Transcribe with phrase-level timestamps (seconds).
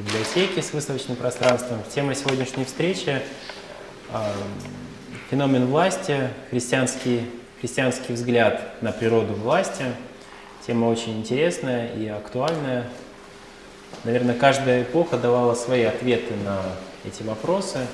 [0.00, 1.78] в библиотеке с выставочным пространством.
[1.94, 3.20] Тема сегодняшней встречи–
[5.30, 9.84] феномен власти, христианский, христианский взгляд на природу власти.
[10.66, 12.88] Тема очень интересная и актуальная.
[14.04, 16.62] Наверное, каждая эпоха давала свои ответы на
[17.04, 17.86] эти вопросы.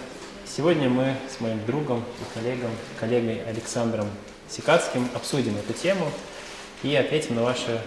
[0.45, 4.06] Сегодня мы с моим другом и коллегом, коллегой Александром
[4.48, 6.06] Сикацким обсудим эту тему
[6.84, 7.80] и ответим на ваши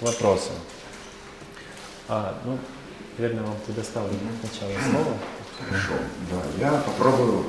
[0.00, 0.50] вопросы.
[2.06, 2.56] А, ну,
[3.18, 5.16] наверное, вам предоставлю сначала слово.
[5.58, 5.94] Хорошо,
[6.30, 7.44] да, я попробую,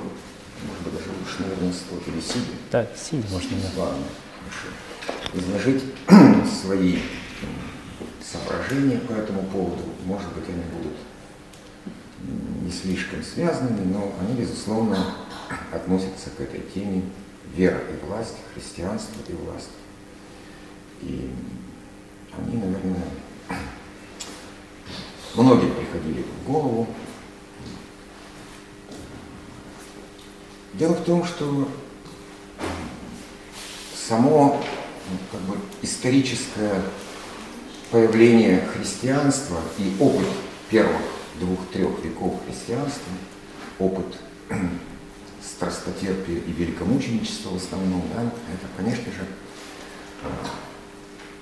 [0.66, 2.58] может быть, даже лучше, наверное, стоит или сидя.
[2.72, 3.58] Да, сидя можно.
[3.76, 3.84] Да.
[3.84, 4.04] Ладно,
[4.44, 5.40] хорошо.
[5.40, 5.84] Изложить
[6.62, 7.00] свои
[8.20, 9.84] соображения по этому поводу.
[10.06, 10.98] Может быть, они будут
[12.64, 15.16] не слишком связанными, но они, безусловно,
[15.72, 17.04] относятся к этой теме
[17.56, 19.70] вера и власть, христианство и власть.
[21.02, 21.30] И
[22.38, 23.04] они, наверное,
[25.36, 26.88] многим приходили в голову.
[30.74, 31.68] Дело в том, что
[34.08, 34.62] само
[35.10, 36.82] ну, как бы, историческое
[37.92, 40.28] появление христианства и опыт
[40.70, 41.02] первых
[41.40, 43.12] двух-трех веков христианства,
[43.80, 44.18] опыт
[45.44, 49.26] страстотерпия и великомученичества в основном, да, это, конечно же,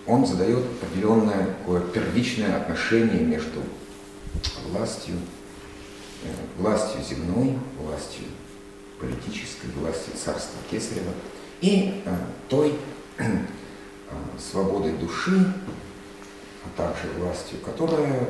[0.06, 3.62] он задает определенное такое первичное отношение между
[4.68, 5.16] властью,
[6.24, 8.26] э, властью земной, властью
[9.00, 11.12] политической, властью царства Кесарева
[11.62, 12.16] и э,
[12.50, 12.76] той
[13.18, 13.24] э,
[14.40, 15.54] свободой души,
[16.66, 18.30] а также властью, которая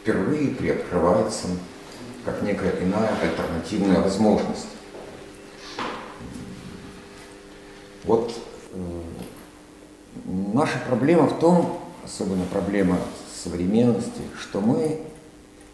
[0.00, 1.48] впервые приоткрывается
[2.24, 4.66] как некая иная альтернативная возможность.
[8.04, 8.32] Вот
[10.24, 12.98] Наша проблема в том, особенно проблема
[13.32, 15.00] современности, что мы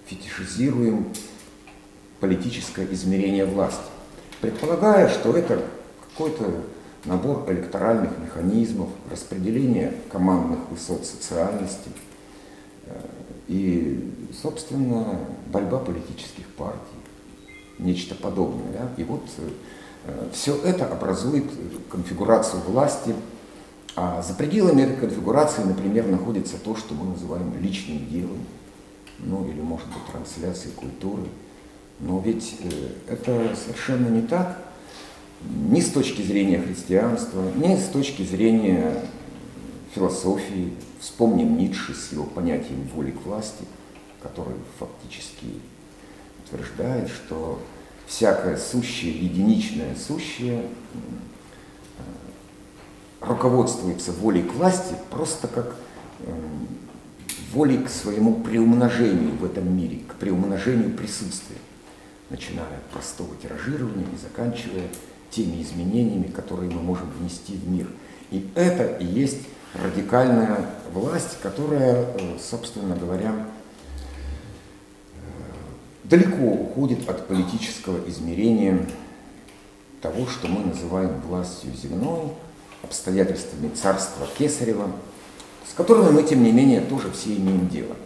[0.07, 1.09] фетишизируем
[2.21, 3.83] политическое измерение власти,
[4.41, 5.63] предполагая, что это
[6.09, 6.65] какой-то
[7.05, 11.91] набор электоральных механизмов, распределение командных высот социальности
[12.87, 12.95] э,
[13.49, 16.79] и, собственно, борьба политических партий,
[17.79, 18.73] нечто подобное.
[18.73, 18.89] Да?
[18.97, 21.47] И вот э, все это образует
[21.91, 23.15] конфигурацию власти
[23.95, 28.39] а за пределами этой конфигурации, например, находится то, что мы называем личным делом,
[29.23, 31.25] ну или, может быть, трансляцией культуры.
[32.01, 34.59] Но ведь э, это совершенно не так
[35.45, 39.05] ни с точки зрения христианства, ни с точки зрения
[39.95, 40.73] философии.
[41.01, 43.65] Вспомним Ницше с его понятием воли к власти,
[44.23, 45.47] который фактически
[46.45, 47.61] утверждает, что
[48.07, 50.65] всякое сущее, единичное сущее
[53.21, 55.77] руководствуется волей к власти просто как
[56.21, 56.33] э,
[57.53, 61.59] волей к своему приумножению в этом мире, к приумножению присутствия,
[62.31, 64.89] начиная от простого тиражирования и заканчивая
[65.31, 67.87] теми изменениями, которые мы можем внести в мир.
[68.31, 69.41] И это и есть
[69.75, 75.21] радикальная власть, которая, э, собственно говоря, э,
[76.05, 78.87] далеко уходит от политического измерения
[80.01, 82.33] того, что мы называем властью земной,
[82.83, 84.91] обстоятельствами царства Кесарева,
[85.69, 87.97] с которыми мы, тем не менее, тоже все имеем дело.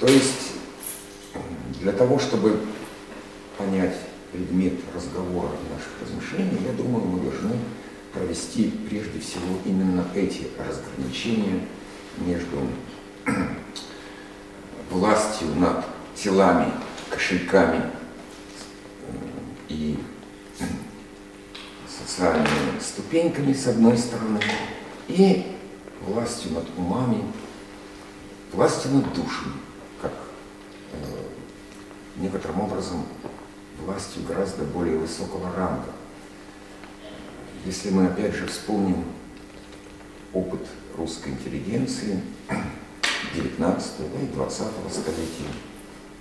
[0.00, 0.52] То есть
[1.80, 2.58] для того, чтобы
[3.56, 3.96] понять
[4.32, 7.56] предмет разговора наших размышлений, я думаю, мы должны
[8.12, 11.60] провести прежде всего именно эти разграничения
[12.18, 12.58] между
[14.90, 15.84] властью над
[16.14, 16.72] телами,
[17.10, 17.82] кошельками
[19.68, 19.98] и
[21.88, 24.40] социальными ступеньками с одной стороны
[25.12, 25.44] и
[26.06, 27.22] властью над умами,
[28.52, 29.60] властью над душами,
[30.00, 30.12] как
[30.92, 30.96] э,
[32.16, 33.04] некоторым образом
[33.84, 35.92] властью гораздо более высокого ранга.
[37.64, 39.04] Если мы опять же вспомним
[40.32, 40.66] опыт
[40.96, 42.20] русской интеллигенции
[43.34, 43.92] 19
[44.22, 44.58] и 20
[44.90, 45.52] столетия,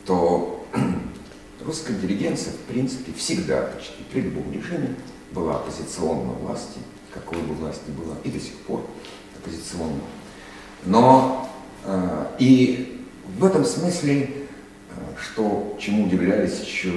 [0.05, 0.65] то
[1.65, 4.95] русская интеллигенция, в принципе, всегда почти при любом режиме
[5.31, 6.79] была оппозиционна власти,
[7.13, 8.85] какой бы власть ни была, и до сих пор
[9.37, 10.01] оппозиционна.
[10.85, 11.49] Но
[11.85, 13.05] э, и
[13.37, 14.41] в этом смысле
[15.21, 16.91] что, чему удивлялись еще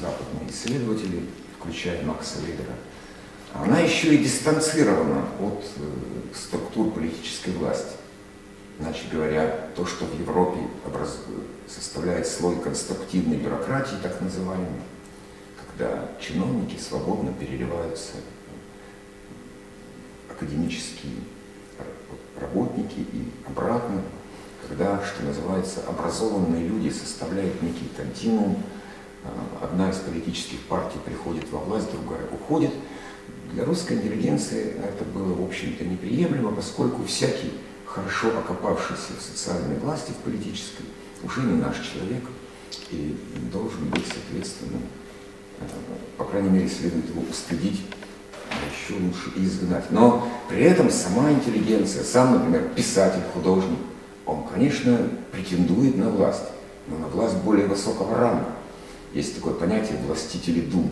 [0.00, 1.26] западные исследователи,
[1.58, 2.74] включая Макса Вебера,
[3.54, 7.96] она еще и дистанцирована от э, структур политической власти.
[8.78, 11.18] Иначе говоря, то, что в Европе образ...
[11.68, 14.82] составляет слой конструктивной бюрократии, так называемой,
[15.56, 18.12] когда чиновники свободно переливаются
[20.40, 21.12] академические
[22.40, 24.02] работники и обратно,
[24.66, 28.62] когда, что называется, образованные люди составляют некий континуум,
[29.24, 32.72] а, одна из политических партий приходит во власть, другая уходит.
[33.52, 37.52] Для русской интеллигенции это было, в общем-то, неприемлемо, поскольку всякий
[37.84, 40.84] хорошо окопавшийся в социальной власти, в политической,
[41.22, 42.22] уже не наш человек
[42.90, 43.16] и
[43.52, 44.78] должен быть, соответственно,
[45.58, 45.64] э,
[46.16, 47.82] по крайней мере, следует его устыдить,
[48.70, 49.90] еще лучше изгнать.
[49.90, 53.78] Но при этом сама интеллигенция, сам, например, писатель, художник,
[54.26, 56.44] он, конечно, претендует на власть,
[56.86, 58.46] но на власть более высокого ранга.
[59.12, 60.90] Есть такое понятие «властители дум».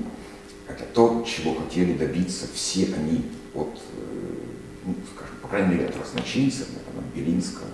[0.66, 4.34] Это то, чего хотели добиться все они от, э,
[4.84, 7.68] ну, скажем, по крайней мере, от разночинцев, например, Белинского,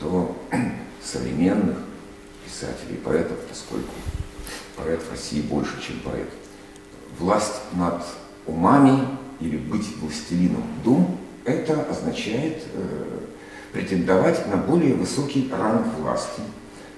[0.00, 0.36] до
[1.02, 1.78] современных
[2.44, 3.92] писателей и поэтов, поскольку
[4.76, 6.28] поэт в России больше, чем поэт.
[7.18, 8.02] Власть над
[8.46, 9.06] умами
[9.40, 13.20] или быть властелином дум, это означает э,
[13.72, 16.40] претендовать на более высокий ранг власти,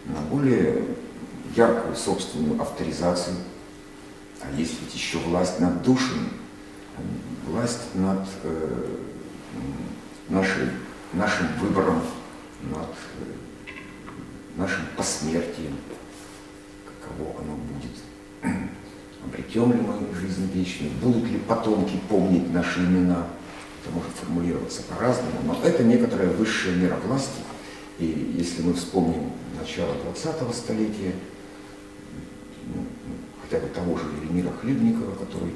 [0.06, 0.84] на более
[1.54, 3.36] яркую собственную авторизацию.
[4.40, 6.28] А есть ведь еще власть над душами,
[7.46, 8.96] власть над э,
[10.28, 10.70] нашей,
[11.12, 12.00] нашим выбором,
[12.62, 13.32] над э,
[14.56, 15.76] нашим посмертием,
[16.84, 17.87] каково оно будет.
[19.28, 23.26] Обретем ли мы жизнь вечную, будут ли потомки помнить наши имена,
[23.82, 27.40] это может формулироваться по-разному, но это некоторая высшая мера власти.
[27.98, 31.14] И если мы вспомним начало 20-го столетия,
[32.74, 32.84] ну,
[33.42, 35.54] хотя бы того же Велимира Хлебникова, который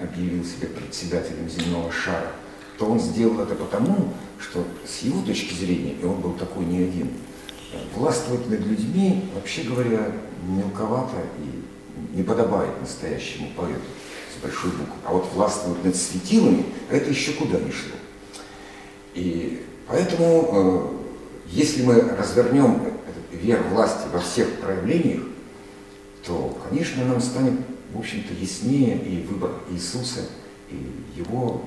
[0.00, 2.32] объявил себя председателем земного шара,
[2.78, 6.78] то он сделал это потому, что с его точки зрения, и он был такой не
[6.84, 7.10] один,
[7.94, 10.12] властвовать над людьми, вообще говоря,
[10.42, 11.59] мелковато и
[12.12, 13.80] не подобает настоящему поэту
[14.34, 14.94] с большой буквы.
[15.04, 17.96] А вот властвовать над светилами, это еще куда ни шло.
[19.14, 25.22] И поэтому, э, если мы развернем этот вер власти во всех проявлениях,
[26.24, 27.54] то, конечно, нам станет,
[27.92, 30.20] в общем-то, яснее и выбор Иисуса,
[30.70, 30.86] и
[31.16, 31.64] его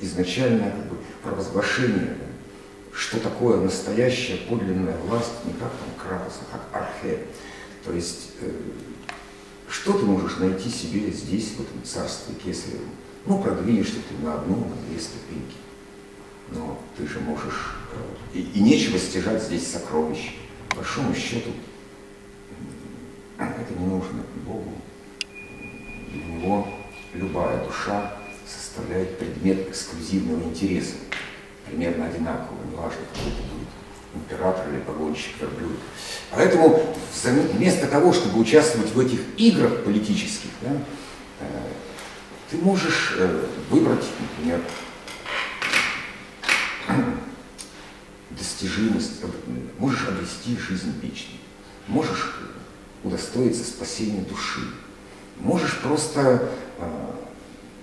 [0.00, 2.16] изначальное как бы, провозглашение,
[2.92, 7.20] что такое настоящая подлинная власть, не как там Кратос, а как архе.
[7.84, 8.50] То есть, э,
[9.74, 12.90] что ты можешь найти себе здесь, в этом царстве Кесаревом?
[13.26, 15.56] Ну, продвинешься ты на одну, на две ступеньки.
[16.52, 17.74] Но ты же можешь...
[17.92, 20.30] Э, и, и нечего стяжать здесь сокровища.
[20.68, 21.50] По большому счету,
[23.36, 24.74] это не нужно Богу.
[26.12, 26.68] Для него
[27.12, 28.16] любая душа
[28.46, 30.94] составляет предмет эксклюзивного интереса.
[31.66, 33.53] Примерно одинаково, неважно, кто это
[34.14, 35.78] император или погонщик верблюд.
[36.30, 36.94] Поэтому
[37.52, 40.72] вместо того, чтобы участвовать в этих играх политических, да,
[41.40, 41.44] э,
[42.50, 44.60] ты можешь э, выбрать, например,
[48.30, 49.26] достижимость, э,
[49.78, 51.40] можешь обрести жизнь вечную,
[51.88, 52.36] можешь
[53.02, 54.62] удостоиться спасения души,
[55.38, 56.48] можешь просто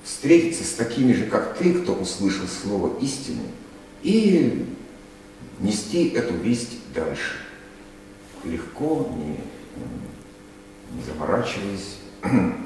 [0.04, 3.44] встретиться с такими же, как ты, кто услышал слово истины,
[4.02, 4.66] и
[5.62, 7.38] нести эту весть дальше.
[8.44, 9.38] Легко, не,
[10.96, 11.98] не заморачиваясь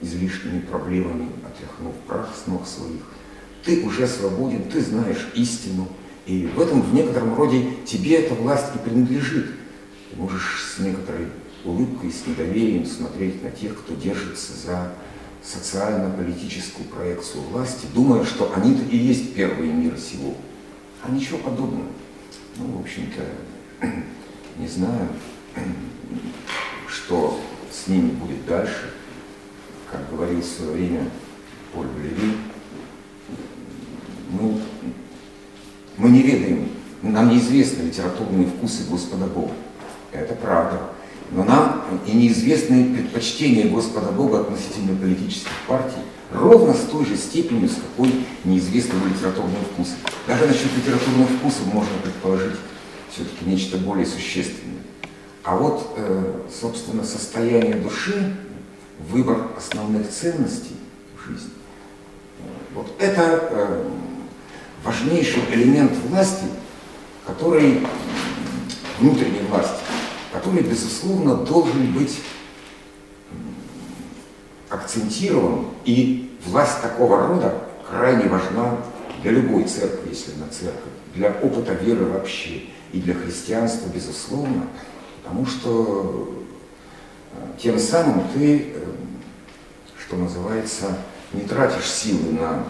[0.00, 3.02] излишними проблемами, отряхнув прах с ног своих.
[3.64, 5.88] Ты уже свободен, ты знаешь истину,
[6.26, 9.46] и в этом в некотором роде тебе эта власть и принадлежит.
[10.10, 11.28] Ты можешь с некоторой
[11.64, 14.92] улыбкой, с недоверием смотреть на тех, кто держится за
[15.42, 20.34] социально-политическую проекцию власти, думая, что они-то и есть первые мира сего.
[21.02, 21.86] А ничего подобного.
[22.58, 23.86] Ну, в общем-то,
[24.58, 25.08] не знаю,
[26.88, 27.38] что
[27.70, 28.92] с ними будет дальше.
[29.90, 31.10] Как говорил в свое время
[31.72, 32.36] Поль Валерий,
[34.30, 34.60] мы,
[35.98, 36.70] мы не ведаем,
[37.02, 39.52] нам неизвестны литературные вкусы Господа Бога.
[40.12, 40.80] Это правда.
[41.32, 46.02] Но нам и неизвестны предпочтения Господа Бога относительно политических партий
[46.32, 48.12] ровно с той же степенью, с какой
[48.44, 49.94] неизвестны его литературные вкусы.
[50.26, 52.56] Даже насчет литературных вкусов можно предположить
[53.10, 54.82] все-таки нечто более существенное.
[55.42, 58.36] А вот, э, собственно, состояние души,
[59.10, 60.76] выбор основных ценностей
[61.16, 61.50] в жизни,
[62.74, 63.84] вот это э,
[64.84, 66.46] важнейший элемент власти,
[67.26, 67.86] который
[68.98, 69.85] внутренней власти,
[70.36, 72.20] который, безусловно, должен быть
[74.68, 77.54] акцентирован, и власть такого рода
[77.88, 78.76] крайне важна
[79.22, 84.66] для любой церкви, если на церковь, для опыта веры вообще, и для христианства, безусловно,
[85.22, 86.44] потому что
[87.32, 88.84] э, тем самым ты, э,
[89.98, 90.98] что называется,
[91.32, 92.64] не тратишь силы на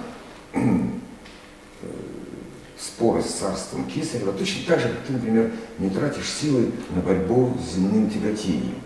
[2.79, 7.57] споры с царством Кесарева, точно так же, как ты, например, не тратишь силы на борьбу
[7.59, 8.81] с земным тяготением.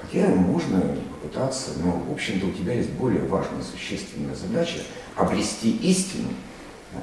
[0.00, 4.80] Хотя можно попытаться, но, в общем-то, у тебя есть более важная, существенная задача
[5.16, 6.28] обрести истину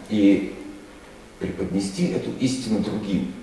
[0.09, 0.55] и
[1.39, 3.33] преподнести эту истину другим.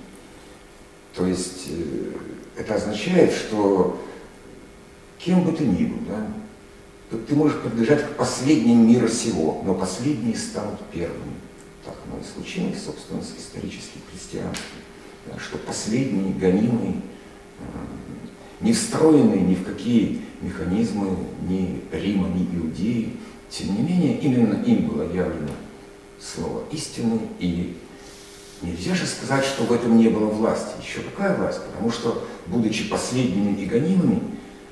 [1.14, 2.12] То есть э,
[2.56, 4.00] это означает, что
[5.18, 10.36] кем бы ты ни был, да, ты можешь принадлежать к последним мира сего, но последние
[10.36, 11.37] станут первыми.
[12.10, 14.78] Оно и случилось, собственно, с историческим христианством,
[15.26, 16.94] да, что последние гонимые,
[17.60, 17.62] э,
[18.60, 23.16] не встроенные ни в какие механизмы ни Рима, ни Иудеи,
[23.50, 25.52] тем не менее, именно им было явлено
[26.20, 27.76] слово истины и
[28.60, 30.70] Нельзя же сказать, что в этом не было власти.
[30.82, 31.60] Еще какая власть?
[31.62, 34.20] Потому что, будучи последними и гонимыми,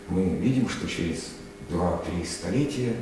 [0.08, 1.28] мы видим, что через
[1.70, 2.96] два-три столетия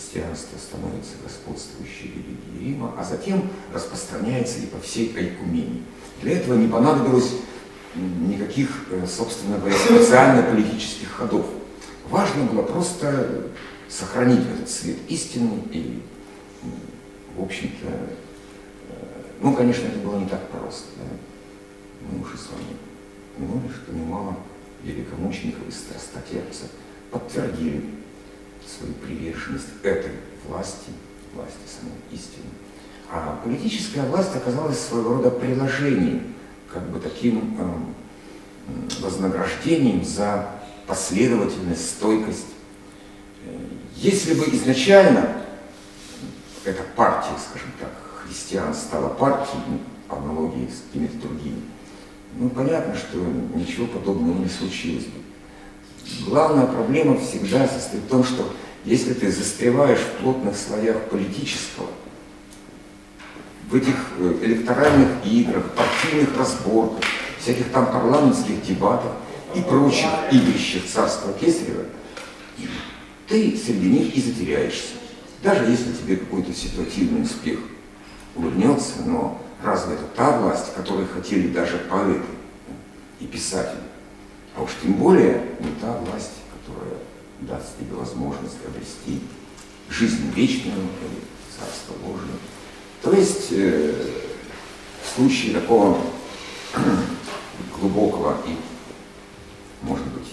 [0.00, 3.42] христианство становится господствующей религией Рима, а затем
[3.72, 5.82] распространяется и по всей Айкумении.
[6.22, 7.32] Для этого не понадобилось
[7.94, 11.46] никаких, э, собственно говоря, специально-политических ходов.
[12.08, 13.48] Важно было просто
[13.88, 16.02] сохранить этот свет истины и,
[17.36, 17.86] в общем-то,
[19.42, 20.86] ну, конечно, это было не так просто.
[20.96, 21.04] Да?
[22.10, 22.76] Мы уже с вами
[23.36, 24.36] упомянули, что немало
[24.82, 26.68] великомучеников и страстотерпцев
[27.10, 27.84] подтвердили
[28.66, 30.12] свою приверженность этой
[30.46, 30.90] власти,
[31.34, 32.50] власти самой истины.
[33.10, 36.34] А политическая власть оказалась своего рода приложением,
[36.72, 40.48] как бы таким э, вознаграждением за
[40.86, 42.46] последовательность, стойкость.
[43.44, 43.56] Э,
[43.96, 45.42] если бы изначально
[46.64, 47.90] эта партия, скажем так,
[48.24, 51.62] христиан стала партией, по аналогии с какими-то другими,
[52.36, 53.18] ну, понятно, что
[53.54, 55.19] ничего подобного не случилось бы.
[56.26, 58.52] Главная проблема всегда состоит в том, что
[58.84, 61.88] если ты застреваешь в плотных слоях политического,
[63.70, 67.04] в этих э, электоральных играх, партийных разборках,
[67.38, 69.12] всяких там парламентских дебатах
[69.54, 71.84] и прочих игрищах царства Кесарева,
[73.28, 74.94] ты среди них и затеряешься.
[75.42, 77.60] Даже если тебе какой-то ситуативный успех–
[78.36, 82.22] улыбнется, но разве это та власть, которой хотели даже поэты
[83.20, 83.80] и писатели?
[84.56, 86.98] А уж тем более не та власть, которая
[87.40, 89.20] даст тебе возможность обрести
[89.88, 91.20] жизнь вечную или
[91.56, 92.36] Царство Божие.
[93.02, 93.94] То есть э,
[95.02, 95.98] в случае такого
[97.80, 98.56] глубокого и,
[99.82, 100.28] может быть,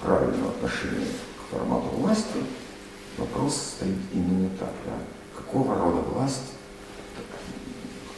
[0.00, 1.06] правильного отношения
[1.38, 2.38] к формату власти,
[3.18, 4.72] вопрос стоит именно так.
[4.86, 4.92] Да?
[5.36, 6.52] Какого рода власть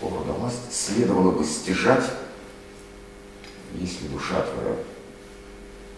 [0.05, 2.05] какого рода власть следовало бы стяжать,
[3.75, 4.77] если душа твоя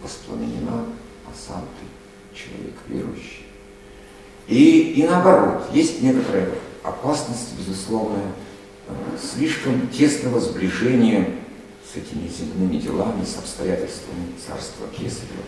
[0.01, 0.85] воспламенена,
[1.25, 3.45] а сам ты человек верующий.
[4.47, 6.49] И, и наоборот, есть некоторая
[6.83, 8.31] опасность, безусловная,
[8.87, 11.29] э, слишком тесного сближения
[11.91, 15.43] с этими земными делами, с обстоятельствами царства Кесарева.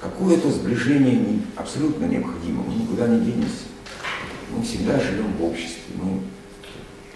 [0.00, 3.64] Какое-то сближение не, абсолютно необходимо, мы никуда не денемся.
[4.54, 6.20] Мы всегда живем в обществе, мы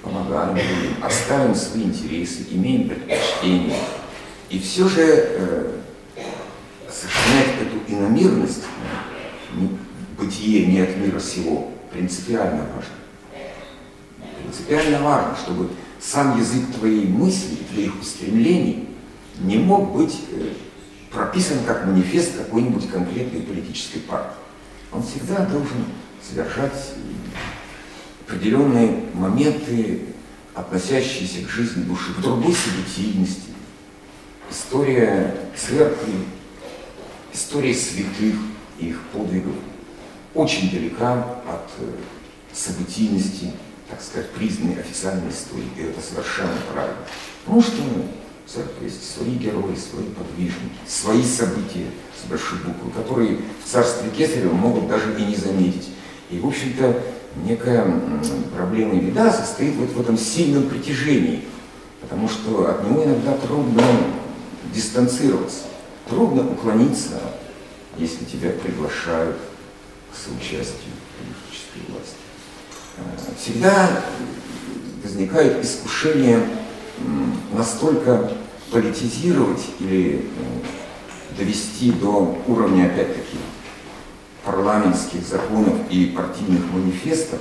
[0.02, 3.76] помогаем людям, оставим свои интересы, имеем предпочтения.
[4.48, 5.80] И все же э,
[6.92, 8.64] сохранять эту иномирность,
[10.18, 13.46] бытие не от мира сего, принципиально важно.
[14.42, 15.70] Принципиально важно, чтобы
[16.00, 18.88] сам язык твоей мысли, твоих устремлений
[19.38, 20.52] не мог быть э,
[21.10, 24.36] прописан как манифест какой-нибудь конкретной политической партии.
[24.92, 25.84] Он всегда должен
[26.26, 26.94] содержать
[28.26, 30.02] определенные моменты,
[30.54, 33.50] относящиеся к жизни души, к другой событийности.
[34.50, 36.14] История церкви,
[37.32, 38.34] история святых
[38.78, 39.54] и их подвигов
[40.34, 41.90] очень далека от э,
[42.52, 43.52] событийности,
[43.88, 45.68] так сказать, признанной официальной истории.
[45.76, 46.98] И это совершенно правильно.
[47.44, 47.82] Потому что
[48.46, 51.86] в церкви есть свои герои, свои подвижники, свои события
[52.20, 55.88] с большой буквы, которые в царстве Кесарева могут даже и не заметить.
[56.30, 57.02] И, в общем-то,
[57.44, 57.86] некая
[58.54, 61.44] проблема и беда состоит вот в этом сильном притяжении,
[62.00, 63.82] потому что от него иногда трудно
[64.72, 65.64] дистанцироваться,
[66.10, 67.20] трудно уклониться,
[67.96, 69.36] если тебя приглашают
[70.12, 72.16] к соучастию политической власти.
[72.98, 74.02] Э, всегда
[75.02, 76.46] возникает искушение
[77.54, 78.30] настолько
[78.70, 80.28] политизировать или
[81.38, 83.38] довести до уровня, опять-таки,
[84.44, 87.40] парламентских законов и партийных манифестов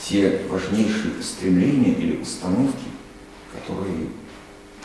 [0.00, 2.86] те важнейшие устремления или установки,
[3.52, 4.08] которые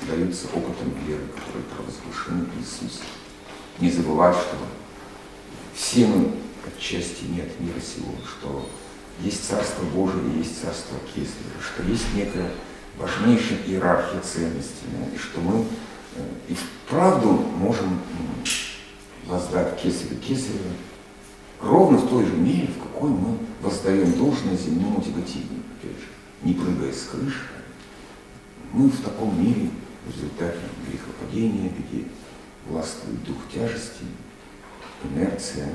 [0.08, 3.06] даются опытом веры, которые провозглашены Иисусом.
[3.80, 4.58] Не забывать, что
[5.74, 6.32] все мы
[6.66, 8.70] отчасти не от мира сего, что
[9.20, 12.52] есть Царство Божие и есть Царство Кесарева, что есть некая
[12.98, 15.66] важнейшая иерархия ценностей, и что мы
[16.16, 18.00] э, и вправду можем
[19.26, 20.72] воздать Кесарю Кесарева
[21.62, 26.08] ровно в той же мере, в какой мы воздаем должное земному тяготению, опять же,
[26.44, 27.42] не прыгая с крыши.
[28.74, 29.70] Мы в таком мире
[30.06, 32.06] в результате грехопадения, где
[32.68, 34.06] властвует дух тяжести,
[35.04, 35.68] инерция,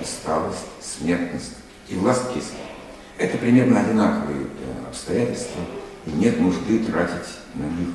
[0.00, 1.54] усталость, смертность
[1.88, 2.58] и власть кисля.
[3.18, 5.60] Это примерно одинаковые э, обстоятельства,
[6.06, 7.94] и нет нужды тратить на них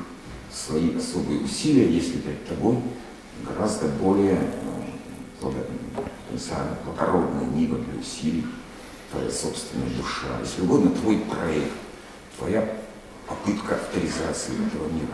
[0.51, 2.77] свои особые усилия, если перед тобой
[3.45, 5.49] гораздо более э,
[6.85, 8.45] благородная нива для усилий,
[9.11, 11.71] твоя собственная душа, если угодно, твой проект,
[12.37, 12.67] твоя
[13.27, 15.13] попытка авторизации этого мира.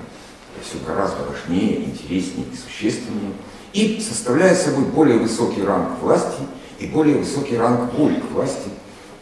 [0.63, 3.33] Все гораздо важнее, интереснее и существеннее,
[3.73, 6.41] и составляет собой более высокий ранг власти
[6.79, 8.69] и более высокий ранг воли к власти,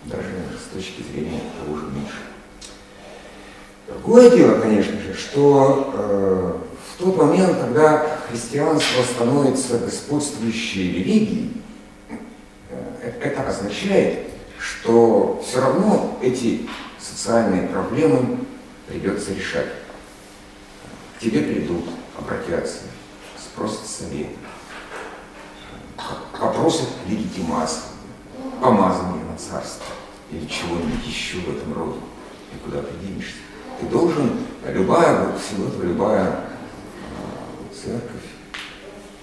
[0.06, 2.34] даже с точки зрения того же Миши.
[3.88, 6.54] Другое дело, конечно же, что э,
[6.94, 11.52] в тот момент, когда христианство становится господствующей религией,
[12.10, 14.28] э, это означает,
[14.60, 16.68] что все равно эти
[17.00, 18.40] социальные проблемы
[18.88, 19.68] придется решать.
[21.24, 21.86] Тебе придут,
[22.20, 22.80] обратятся,
[23.42, 24.28] спросят совет,
[26.38, 27.84] попросят легитимации,
[28.62, 29.86] помазание на царство
[30.30, 32.00] или чего-нибудь еще в этом роде.
[32.54, 33.38] И куда ты денешься?
[33.80, 34.32] Ты должен,
[34.68, 36.44] любая, всего этого любая а,
[37.74, 38.28] церковь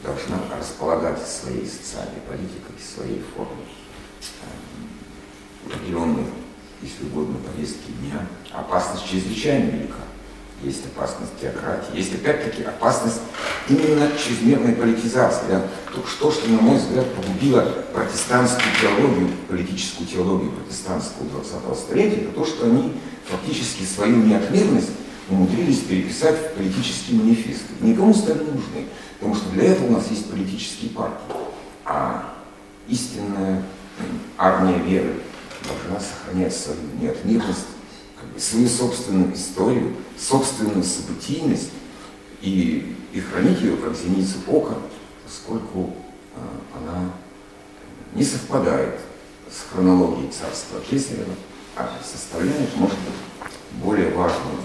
[0.03, 3.67] должна располагать своей социальной политикой, своей формой
[5.67, 6.25] определенной,
[6.81, 8.27] если угодно, повестки дня.
[8.53, 10.10] Опасность чрезвычайно велика.
[10.63, 13.21] Есть опасность теократии, есть опять-таки опасность
[13.67, 15.47] именно чрезмерной политизации.
[15.49, 15.63] Да?
[15.95, 17.63] То, что, что, на мой взгляд, погубило
[17.95, 22.93] протестантскую теологию, политическую теологию протестантского 20-го столетия, это то, что они
[23.27, 24.91] фактически свою неотмерность
[25.31, 27.73] умудрились переписать в политические манифесты.
[27.81, 28.87] Никому стали нужны,
[29.19, 31.37] потому что для этого у нас есть политические партии.
[31.87, 32.35] А
[32.87, 33.63] истинная
[34.37, 35.15] армия веры
[35.67, 37.67] должна сохранять свою неотмерность,
[38.39, 41.71] свою собственную историю, собственную событийность
[42.43, 44.75] и, и хранить ее как зеницу ока,
[45.25, 45.95] поскольку
[46.35, 47.11] а, она
[48.15, 48.99] не совпадает
[49.51, 51.35] с хронологией царства Кесарева,
[51.77, 53.53] а составляет, может быть,
[53.83, 54.57] более важную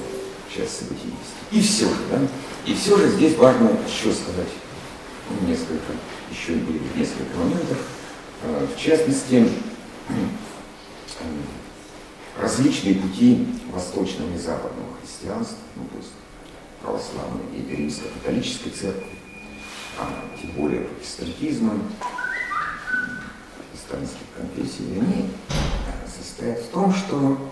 [0.54, 1.36] часть событийности.
[1.52, 2.20] И все же, да?
[2.66, 4.50] И все же здесь важно еще сказать
[5.48, 5.94] несколько,
[6.32, 6.54] еще
[6.96, 7.78] несколько моментов.
[8.44, 9.48] А, в частности,
[12.40, 16.12] различные пути восточного и западного христианства, ну, то есть
[16.82, 19.18] православной и римско-католической церкви,
[19.98, 21.80] а тем более протестантизма,
[23.58, 25.30] протестантских конфессий, они
[26.06, 27.52] состоят в том, что,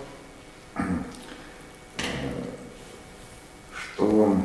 [3.72, 4.36] что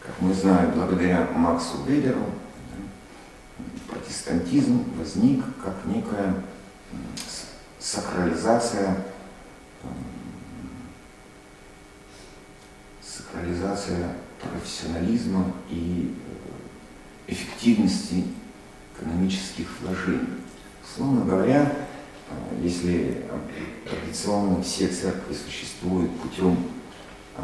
[0.00, 2.26] как мы знаем, благодаря Максу Веберу,
[3.88, 6.42] протестантизм возник как некая
[7.84, 8.96] сакрализация,
[13.02, 16.14] сакрализация профессионализма и
[17.26, 18.24] э, эффективности
[18.96, 20.28] экономических вложений.
[20.94, 21.72] Словно говоря,
[22.30, 23.22] э, если
[23.86, 26.56] традиционно все церкви существуют путем
[27.36, 27.42] э,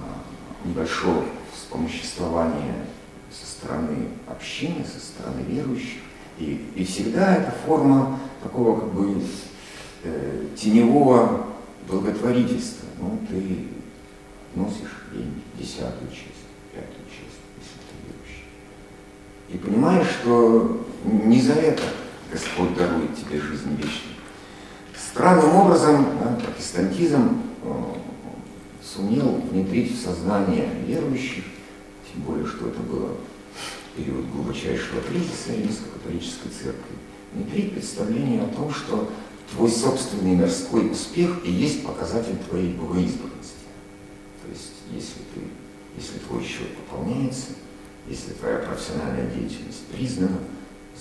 [0.64, 2.87] небольшого вспомоществования
[3.31, 6.00] со стороны общины, со стороны верующих,
[6.38, 9.22] и, и всегда это форма такого как бы
[10.05, 11.47] э, теневого
[11.89, 12.89] благотворительства.
[13.01, 13.69] Ну, ты
[14.55, 18.45] носишь деньги, десятую часть, пятую часть, если ты верующий.
[19.49, 21.83] И понимаешь, что не за это
[22.31, 24.17] Господь дарует тебе жизнь вечную.
[24.97, 27.83] Странным образом да, протестантизм э,
[28.83, 31.45] сумел внедрить в сознание верующих,
[32.13, 33.11] тем более, что это было
[33.97, 36.97] период глубочайшего кризиса Римско-католической церкви,
[37.33, 39.11] внедрить представление о том, что
[39.53, 43.55] твой собственный мирской успех и есть показатель твоей богоизбранности.
[44.43, 45.41] То есть, если, ты,
[45.97, 47.49] если твой счет пополняется,
[48.07, 50.39] если твоя профессиональная деятельность признана,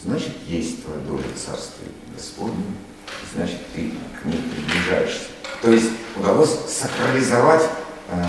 [0.04, 1.84] значит, есть твоя доля Царства
[2.14, 2.64] Господня,
[3.34, 5.26] значит, ты к ней приближаешься.
[5.62, 7.64] То есть удалось сакрализовать
[8.10, 8.26] э,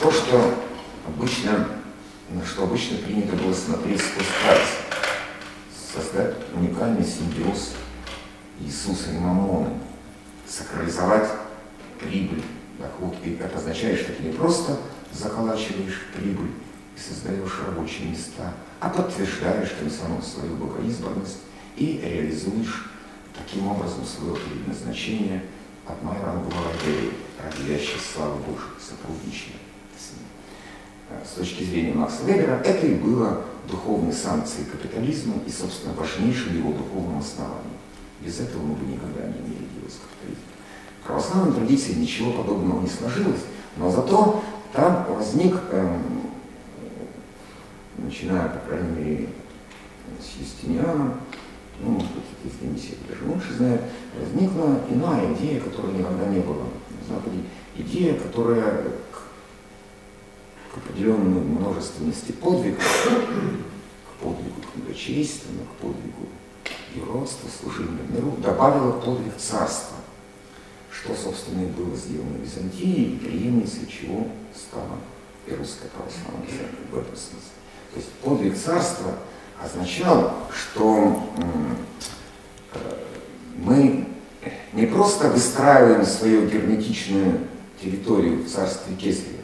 [0.00, 0.54] то, что
[1.06, 1.68] обычно,
[2.30, 4.72] на что обычно принято было смотреть сквозь пальцы,
[5.94, 7.72] создать уникальный симбиоз
[8.60, 9.70] Иисуса и Мамоны,
[10.46, 11.28] сакрализовать
[12.00, 12.42] прибыль,
[12.78, 13.14] доход.
[13.24, 14.78] И это означает, что ты не просто
[15.12, 16.50] заколачиваешь прибыль
[16.96, 21.38] и создаешь рабочие места, а подтверждаешь тем самым свою богоизбранность
[21.76, 22.90] и реализуешь
[23.36, 25.42] таким образом свое предназначение
[25.86, 26.50] от Майранговой
[26.82, 29.56] идеи, родящей славы Божьей, сотрудничая
[29.96, 30.26] с ним.
[31.10, 36.56] Э, с точки зрения Макса Вебера, это и было духовной санкцией капитализма и, собственно, важнейшим
[36.56, 37.76] его духовным основанием.
[38.20, 40.46] Без этого мы бы никогда не имели дело с капитализмом.
[41.02, 43.42] В православной традиции ничего подобного не сложилось,
[43.76, 46.02] но зато там возник, эм,
[47.98, 49.28] начиная, по крайней мере,
[50.20, 51.14] с Юстиниана,
[51.80, 53.82] ну, может быть, если не все даже лучше знают,
[54.18, 57.38] возникла иная идея, которой никогда не было на Западе.
[57.76, 66.28] Идея, которая к, к определенной множественности подвигов, к подвигу книгочейственного, к подвигу
[66.96, 69.96] геройства, служения миру, добавила подвиг царства,
[70.90, 74.98] что, собственно, и было сделано в Византии, и преемницей чего стала
[75.46, 77.56] и русская православная церковь в этом смысле.
[77.92, 79.12] То есть подвиг царства–
[79.62, 82.78] означал, что э,
[83.58, 84.06] мы
[84.72, 87.40] не просто выстраиваем свою герметичную
[87.80, 89.42] территорию в царстве Кесаря,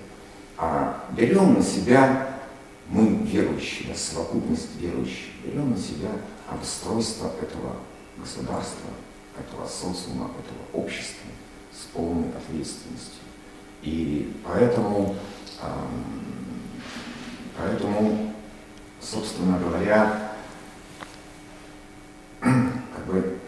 [0.58, 2.28] а берем на себя,
[2.88, 6.10] мы верующие, совокупность верующих, берем на себя
[6.54, 7.76] обустройство этого
[8.16, 8.90] государства,
[9.38, 11.30] этого социума, этого общества
[11.72, 13.20] с полной ответственностью.
[13.82, 15.16] И поэтому,
[17.56, 18.32] поэтому
[19.02, 20.32] собственно говоря,
[22.40, 23.38] как бы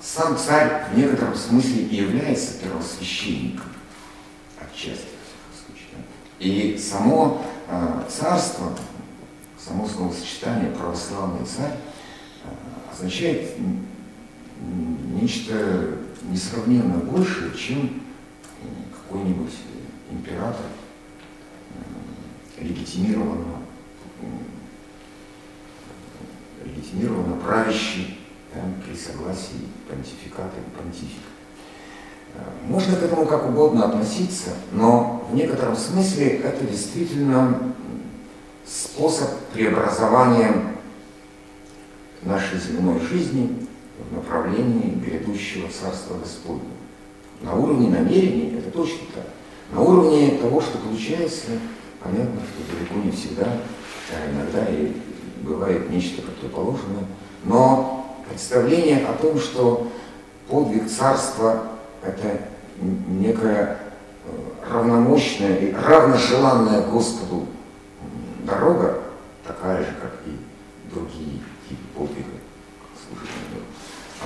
[0.00, 3.70] сам царь в некотором смысле и является первосвященником,
[4.58, 5.06] отчасти,
[5.52, 5.88] в случае.
[5.92, 5.98] Да?
[6.38, 8.72] И само э, царство,
[9.58, 11.76] само словосочетание православный царь
[12.96, 13.52] означает
[15.12, 15.98] нечто
[16.30, 18.02] несравненно большее, чем
[18.90, 19.52] какой-нибудь
[20.10, 20.66] император,
[22.58, 23.56] э, легитимированного
[26.64, 28.18] легитимированно правящий
[28.54, 31.20] да, при согласии понтификата и понтифика.
[32.34, 37.72] Э, можно к этому как угодно относиться, но в некотором смысле это действительно
[38.64, 40.76] способ преобразования
[42.26, 43.66] нашей земной жизни
[44.10, 46.70] в направлении грядущего Царства Господня.
[47.40, 49.26] На уровне намерений это точно так.
[49.72, 51.52] На уровне того, что получается,
[52.02, 53.46] понятно, что далеко не всегда,
[54.12, 54.92] а иногда и
[55.42, 57.04] бывает нечто противоположное.
[57.44, 59.88] Но представление о том, что
[60.48, 61.68] подвиг царства–
[62.02, 62.40] это
[63.08, 63.78] некая
[64.24, 67.46] э, равномощная и равножеланная Господу
[68.44, 69.00] дорога,
[69.46, 71.40] такая же, как и другие
[71.96, 72.30] подвига
[73.08, 73.64] служения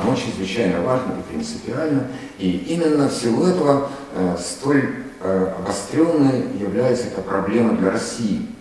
[0.01, 2.07] оно чрезвычайно важно и принципиально.
[2.39, 8.47] И именно в силу этого э, столь э, обостренной является эта проблема для России–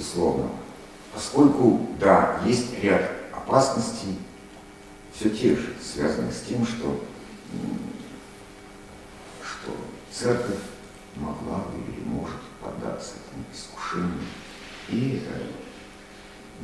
[0.00, 0.50] безусловно.
[1.14, 4.18] Поскольку, да, есть ряд опасностей,
[5.14, 7.00] все те же, связанных с тем, что,
[9.42, 9.76] что
[10.10, 10.60] церковь
[11.16, 14.20] могла бы или может поддаться этому искушению
[14.88, 15.40] и э,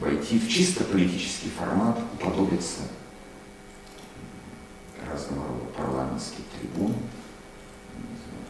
[0.01, 2.83] войти в чисто политический формат, уподобиться
[5.11, 7.01] разного рода парламентским трибунам,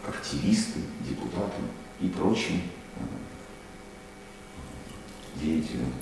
[0.07, 1.63] активисты, депутаты
[2.01, 2.63] и прочим
[5.37, 5.93] деятелям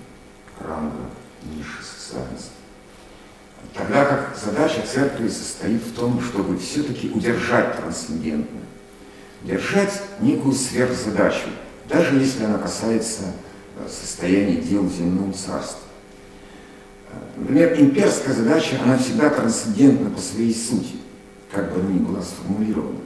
[0.60, 1.10] ранга
[1.44, 2.50] низшей социальности.
[3.72, 8.62] Тогда как задача церкви состоит в том, чтобы все-таки удержать трансцендентное,
[9.42, 11.48] держать некую сверхзадачу,
[11.88, 13.32] даже если она касается
[13.88, 14.88] состояния дел
[15.32, 15.80] царстве.
[17.10, 20.96] Э, например, имперская задача, она всегда трансцендентна по своей сути,
[21.50, 23.00] как бы она ни была сформулирована.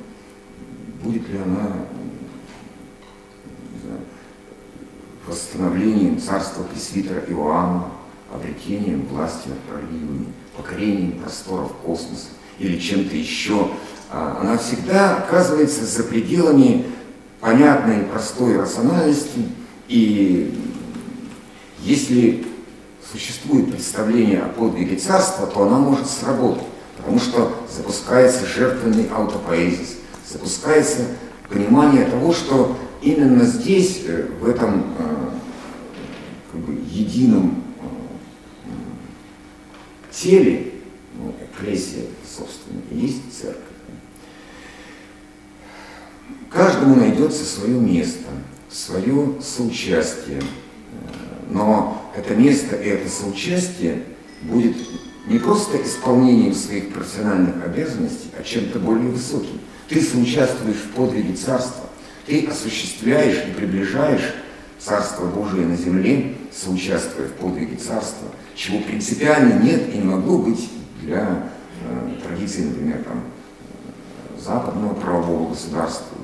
[1.03, 1.73] Будет ли она
[5.29, 7.85] восстановлением царства пресвитера Иоанна,
[8.33, 10.27] обретением власти над проливами,
[10.57, 12.29] покорением просторов космоса
[12.59, 13.71] или чем-то еще,
[14.11, 16.87] а, она всегда оказывается за пределами
[17.41, 19.49] понятной простой рациональности.
[19.89, 20.55] И
[21.81, 22.47] если
[23.11, 26.67] существует представление о подвиге царства, то она может сработать,
[26.99, 29.97] потому что запускается жертвенный аутопоэзис,
[30.29, 31.07] запускается
[31.49, 35.31] понимание того, что именно здесь, э, в этом э,
[36.53, 38.69] как бы, едином э,
[40.13, 40.73] теле,
[41.15, 42.05] ну, экклесия,
[42.37, 43.63] собственно, и есть церковь.
[46.51, 48.27] каждому найдется свое место,
[48.71, 50.43] свое соучастие.
[51.51, 54.03] Но это место и это соучастие
[54.43, 54.77] будет
[55.27, 59.61] не просто исполнением своих профессиональных обязанностей, а чем-то более высоким.
[59.89, 61.89] Ты соучаствуешь в подвиге царства,
[62.27, 64.35] ты осуществляешь и приближаешь
[64.79, 70.71] Царство Божие на земле, соучаствуя в подвиге Царства, чего принципиально нет и не могло быть
[71.03, 71.49] для
[71.85, 76.18] э, традиции, например, там, э, западного правового государства,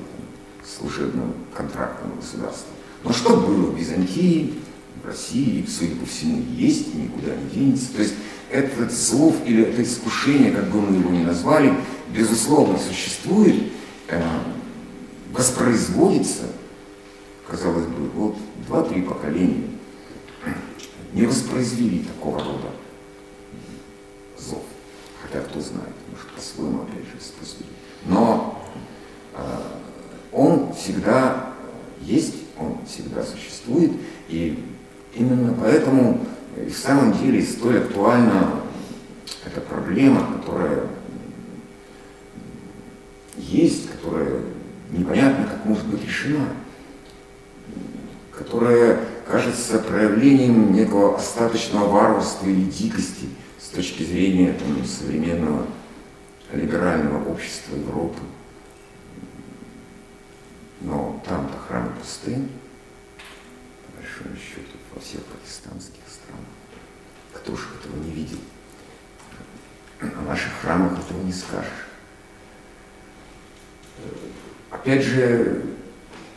[0.65, 2.67] служебного контрактного государства.
[3.03, 4.55] Но что было в Византии,
[5.03, 7.93] в России, судя по всему, есть и никуда не денется.
[7.93, 8.15] То есть
[8.49, 11.73] этот слов или это искушение, как бы мы его ни назвали,
[12.09, 13.71] безусловно существует,
[14.07, 14.21] э,
[15.31, 16.43] воспроизводится,
[17.47, 19.75] казалось бы, вот два-три поколения
[21.13, 22.71] не воспроизвели такого рода
[24.37, 24.63] зов.
[25.21, 27.69] Хотя кто знает, может по-своему опять же воспроизвели.
[28.05, 28.61] Но
[29.33, 29.61] э,
[30.35, 31.53] он всегда
[32.01, 33.93] есть, он всегда существует,
[34.27, 34.63] и
[35.15, 36.19] именно поэтому
[36.57, 38.61] и в самом деле столь актуальна
[39.45, 40.83] эта проблема, которая
[43.37, 44.41] есть, которая
[44.91, 46.47] непонятно, как может быть решена,
[48.31, 55.65] которая кажется проявлением некого остаточного варварства или дикости с точки зрения там, современного
[56.51, 58.19] либерального общества Европы.
[60.85, 62.47] Но там-то храмы пустые,
[63.87, 66.45] по большому счету, во всех протестантских странах.
[67.33, 68.37] Кто же этого не видел?
[69.99, 71.87] О наших храмах этого не скажешь.
[74.69, 75.65] Опять же,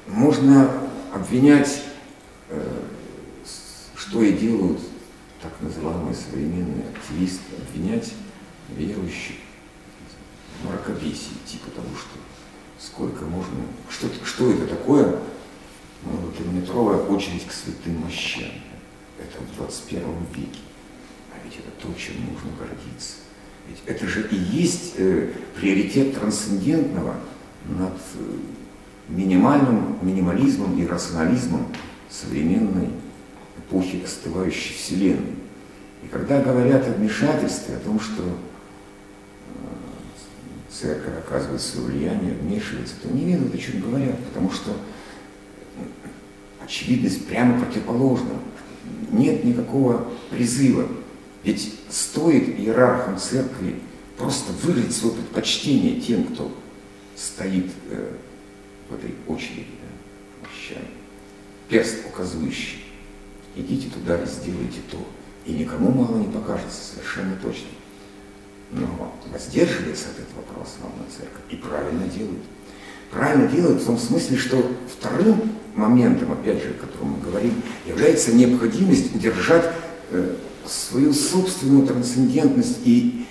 [0.07, 1.83] можно обвинять,
[2.49, 2.83] э,
[3.97, 4.81] что и делают
[5.43, 8.15] так называемые современные активисты, обвинять
[8.71, 9.37] верующих
[10.63, 12.19] в мракобесии, типа того, что
[12.79, 13.57] сколько можно,
[13.91, 15.19] что, что это такое,
[16.05, 18.51] ну, километровая очередь к святым мощам.
[19.19, 20.61] Это в 21 веке.
[21.33, 23.17] А ведь это то, чем нужно гордиться.
[23.69, 27.17] Ведь это же и есть э, приоритет трансцендентного
[27.67, 28.37] над э,
[29.09, 31.67] минимальным минимализмом и рационализмом
[32.09, 32.91] современной
[33.59, 35.35] эпохи остывающей Вселенной.
[36.05, 38.23] И когда говорят о вмешательстве, о том, что
[40.81, 44.77] церковь оказывает свое влияние, вмешивается, то не ведают, о чем говорят, потому что
[46.61, 48.31] очевидность прямо противоположна.
[49.11, 50.87] Нет никакого призыва.
[51.43, 53.77] Ведь стоит иерархам церкви
[54.17, 56.53] просто выразить свое предпочтение тем, кто
[57.17, 58.13] стоит э,
[58.91, 60.89] в этой очереди, да, мощами,
[61.69, 62.85] перст указывающий,
[63.57, 64.99] идите туда и сделайте то.
[65.47, 67.69] И никому мало не покажется, совершенно точно.
[68.71, 72.43] Но воздерживается от этого православная церковь и правильно делает.
[73.11, 77.55] Правильно делает в том смысле, что вторым моментом, опять же, о котором мы говорим,
[77.87, 79.71] является необходимость удержать
[80.11, 83.27] э, свою собственную трансцендентность и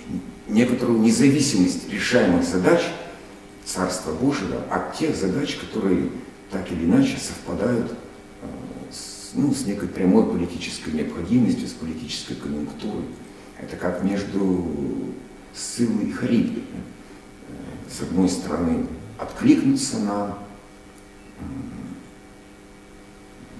[0.48, 2.80] некоторую независимость решаемых задач
[3.64, 6.08] Царства Божьего от тех задач, которые
[6.50, 8.46] так или иначе совпадают э,
[8.90, 13.04] с, ну, с некой прямой политической необходимостью, с политической конъюнктурой.
[13.60, 14.64] Это как между
[15.54, 16.64] Сылой и Харибдой.
[16.72, 18.86] Э, с одной стороны,
[19.18, 20.38] откликнуться на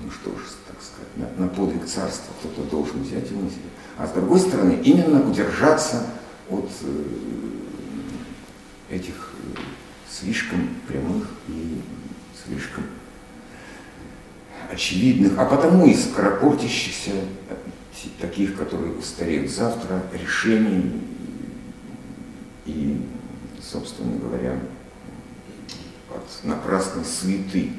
[0.02, 3.68] ну что ж, так сказать, на, на подвиг царства кто-то должен взять его на себя.
[3.96, 6.06] А с другой стороны, именно удержаться
[6.48, 7.04] от э,
[8.90, 9.58] этих э,
[10.08, 11.80] слишком прямых и
[12.44, 12.84] слишком
[14.70, 17.12] очевидных, а потому и скоропортящихся,
[18.20, 21.02] таких, которые устареют завтра, решений
[22.68, 23.00] и,
[23.62, 24.60] собственно говоря,
[26.10, 27.72] от напрасной суеты.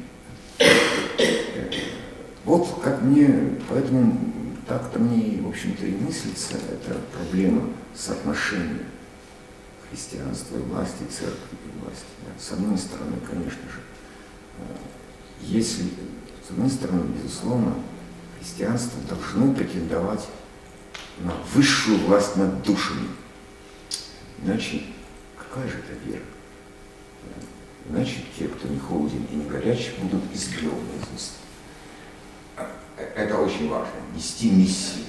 [2.43, 4.19] Вот как мне, поэтому
[4.67, 8.85] так-то мне, в общем-то, и мыслится эта проблема соотношения
[9.89, 12.05] христианства и власти, церкви и власти.
[12.39, 13.79] С одной стороны, конечно же,
[14.57, 14.61] э,
[15.41, 15.85] если,
[16.47, 17.75] с одной стороны, безусловно,
[18.37, 20.27] христианство должно претендовать
[21.19, 23.09] на высшую власть над душами.
[24.43, 24.83] Иначе
[25.37, 26.23] какая же это вера?
[27.89, 31.33] Иначе те, кто не холоден и не горяч, будут изгнаны из уст
[33.15, 35.05] это очень важно, нести миссию.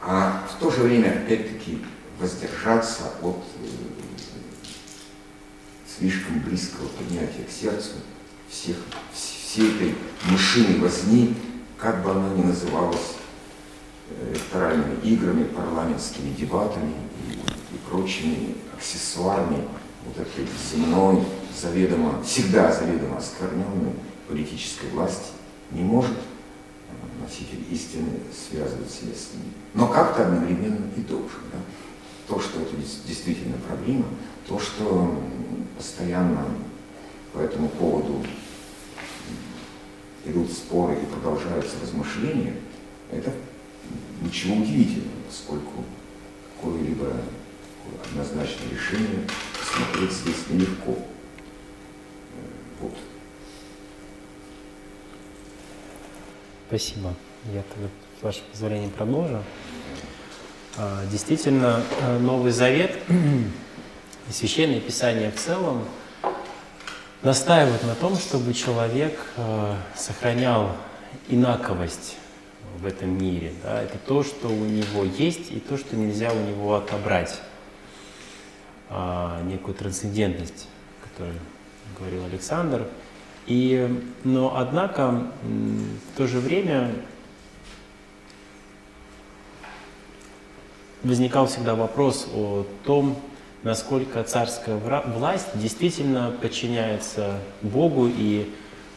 [0.00, 1.82] А в то же время, опять-таки,
[2.18, 3.66] воздержаться от э,
[5.98, 7.94] слишком близкого поднятия к сердцу
[8.48, 8.76] всех,
[9.12, 9.94] всей этой
[10.30, 11.34] мышиной возни,
[11.76, 13.16] как бы она ни называлась,
[14.30, 16.92] электоральными играми, парламентскими дебатами
[17.28, 17.32] и,
[17.74, 19.64] и прочими аксессуарами
[20.04, 21.24] вот этой земной,
[21.60, 23.92] заведомо, всегда заведомо оскверненной
[24.28, 25.32] политической власти
[25.70, 26.16] не может
[27.20, 29.52] носитель истины связывать себя с ним.
[29.74, 31.40] Но как-то одновременно и должен.
[31.52, 31.58] Да?
[32.28, 34.04] То, что это действительно проблема,
[34.46, 35.22] то, что
[35.76, 36.44] постоянно
[37.32, 38.24] по этому поводу
[40.24, 42.54] идут споры и продолжаются размышления,
[43.10, 43.32] это
[44.20, 45.84] ничего удивительного, поскольку
[46.56, 47.12] какое-либо
[48.04, 49.26] однозначное решение
[49.62, 50.92] смотреть здесь нелегко.
[50.92, 50.96] Э,
[52.80, 52.94] вот.
[56.68, 57.14] Спасибо.
[57.52, 59.42] Я тогда, с вашего позволения, продолжу.
[60.78, 65.84] А, действительно, э, Новый Завет и Священное Писание в целом
[67.22, 70.76] настаивают на том, чтобы человек э, сохранял
[71.28, 72.16] инаковость
[72.86, 73.52] в этом мире.
[73.64, 73.82] Да?
[73.82, 77.40] Это то, что у него есть, и то, что нельзя у него отобрать.
[78.88, 80.68] А, некую трансцендентность,
[81.02, 81.38] о которой
[81.98, 82.86] говорил Александр.
[83.48, 86.92] И, но, однако, в то же время
[91.02, 93.20] возникал всегда вопрос о том,
[93.64, 98.54] насколько царская власть действительно подчиняется Богу и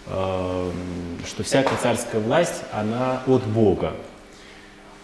[0.09, 3.93] что всякая царская власть, она от Бога.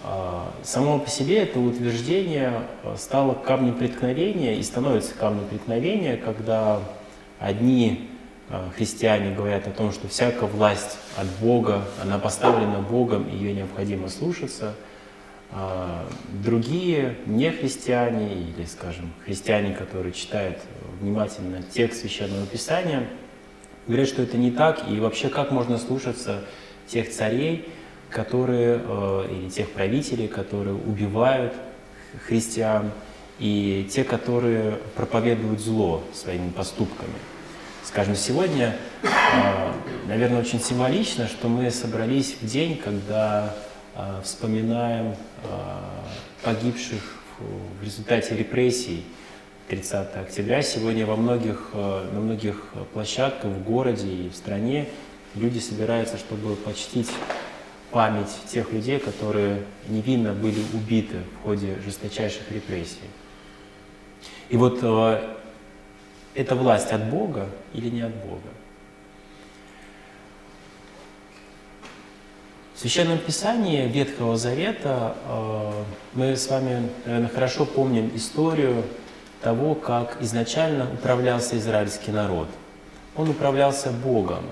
[0.04, 6.80] Э, само по себе это утверждение э, стало камнем преткновения и становится камнем преткновения, когда
[7.40, 8.10] одни
[8.50, 14.10] э, христиане говорят о том, что всякая власть от Бога, она поставлена Богом, ее необходимо
[14.10, 14.74] слушаться–
[15.52, 16.06] а
[16.44, 20.58] другие не христиане или, скажем, христиане, которые читают
[21.00, 23.08] внимательно текст Священного Писания,
[23.88, 26.44] говорят, что это не так, и вообще как можно слушаться
[26.88, 27.68] тех царей,
[28.10, 31.54] которые, э, или тех правителей, которые убивают
[32.28, 32.92] христиан,
[33.40, 37.14] и те, которые проповедуют зло своими поступками.
[37.84, 39.08] Скажем, сегодня, э,
[40.08, 43.56] наверное, очень символично, что мы собрались в день, когда
[43.96, 45.16] э, вспоминаем
[46.44, 47.02] погибших
[47.40, 49.04] в результате репрессий
[49.68, 50.62] 30 октября.
[50.62, 54.88] Сегодня во многих, э, на многих площадках в городе и в стране
[55.34, 57.10] люди собираются, чтобы почтить
[57.90, 63.10] память тех людей, которые невинно были убиты в ходе жесточайших репрессий.
[64.50, 65.36] И вот э,
[66.36, 68.50] эта власть от Бога или не от Бога?
[72.76, 78.84] В Священном Писании Ветхого Завета э, мы с вами, наверное, хорошо помним историю
[79.46, 82.48] того, как изначально управлялся израильский народ.
[83.16, 84.44] Он управлялся Богом,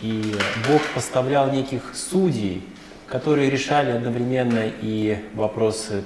[0.00, 0.34] и
[0.66, 2.66] Бог поставлял неких судей,
[3.06, 6.04] которые решали одновременно и вопросы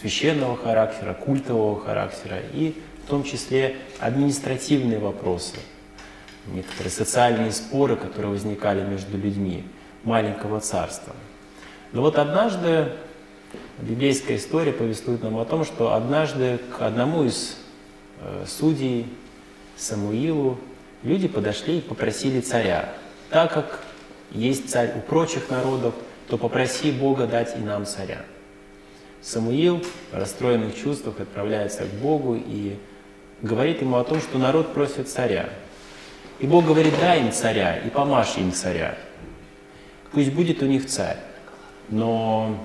[0.00, 5.56] священного характера, культового характера, и в том числе административные вопросы,
[6.46, 9.64] некоторые социальные споры, которые возникали между людьми
[10.04, 11.16] маленького царства.
[11.90, 12.92] Но вот однажды
[13.78, 17.56] библейская история повествует нам о том, что однажды к одному из
[18.20, 19.06] э, судей,
[19.76, 20.58] Самуилу,
[21.02, 22.94] люди подошли и попросили царя.
[23.30, 23.84] Так как
[24.30, 25.94] есть царь у прочих народов,
[26.28, 28.24] то попроси Бога дать и нам царя.
[29.20, 32.76] Самуил в расстроенных чувствах отправляется к Богу и
[33.42, 35.50] говорит ему о том, что народ просит царя.
[36.38, 38.96] И Бог говорит, дай им царя и помашь им царя.
[40.12, 41.18] Пусть будет у них царь.
[41.88, 42.58] Но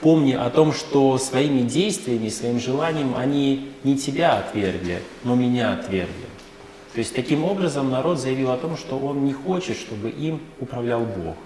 [0.00, 6.28] помни о том, что своими действиями, своим желанием они не тебя отвергли, но меня отвергли.
[6.92, 11.04] То есть таким образом народ заявил о том, что он не хочет, чтобы им управлял
[11.04, 11.36] Бог.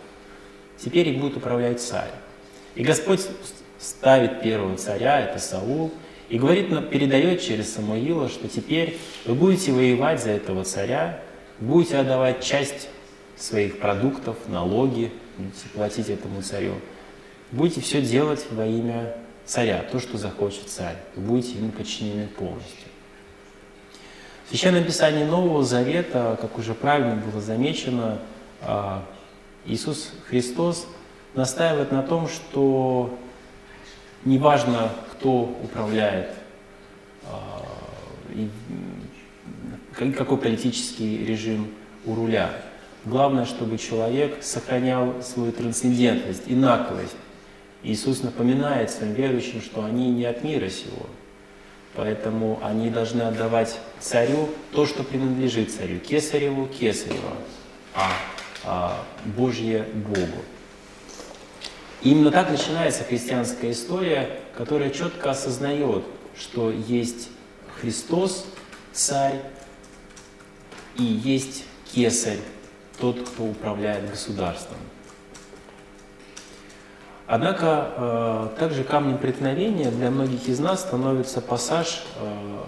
[0.79, 2.11] Теперь им будет управлять царь.
[2.75, 3.21] И Господь
[3.79, 5.93] ставит первого царя, это Саул,
[6.29, 11.21] и говорит, передает через Самуила, что теперь вы будете воевать за этого царя,
[11.61, 12.89] будете отдавать часть
[13.37, 16.75] своих продуктов, налоги, будете платить этому царю.
[17.53, 20.97] Будете все делать во имя царя, то, что захочет царь.
[21.15, 22.89] Вы будете ему подчинены полностью.
[24.47, 24.85] В Священном
[25.29, 28.19] Нового Завета, как уже правильно было замечено,
[28.63, 29.05] а,
[29.65, 30.87] Иисус Христос
[31.35, 33.17] настаивает на том, что
[34.25, 36.31] неважно, кто управляет,
[37.25, 37.63] а,
[40.17, 41.69] какой политический режим
[42.05, 42.51] у руля,
[43.05, 47.17] Главное, чтобы человек сохранял свою трансцендентность, инаковость.
[47.83, 51.07] Иисус напоминает своим верующим, что они не от мира сего.
[51.95, 55.99] Поэтому они должны отдавать царю то, что принадлежит царю.
[55.99, 57.37] Кесареву– кесарево,
[57.95, 58.11] а,
[58.65, 60.43] а Божье– Богу.
[62.03, 66.05] Именно так начинается христианская история, которая четко осознает,
[66.37, 67.29] что есть
[67.81, 68.47] Христос,
[68.93, 69.41] царь
[70.97, 72.39] и есть кесарь,
[72.99, 74.79] тот, кто управляет государством.
[77.27, 82.59] Однако э, также камнем преткновения для многих из нас становится пассаж э,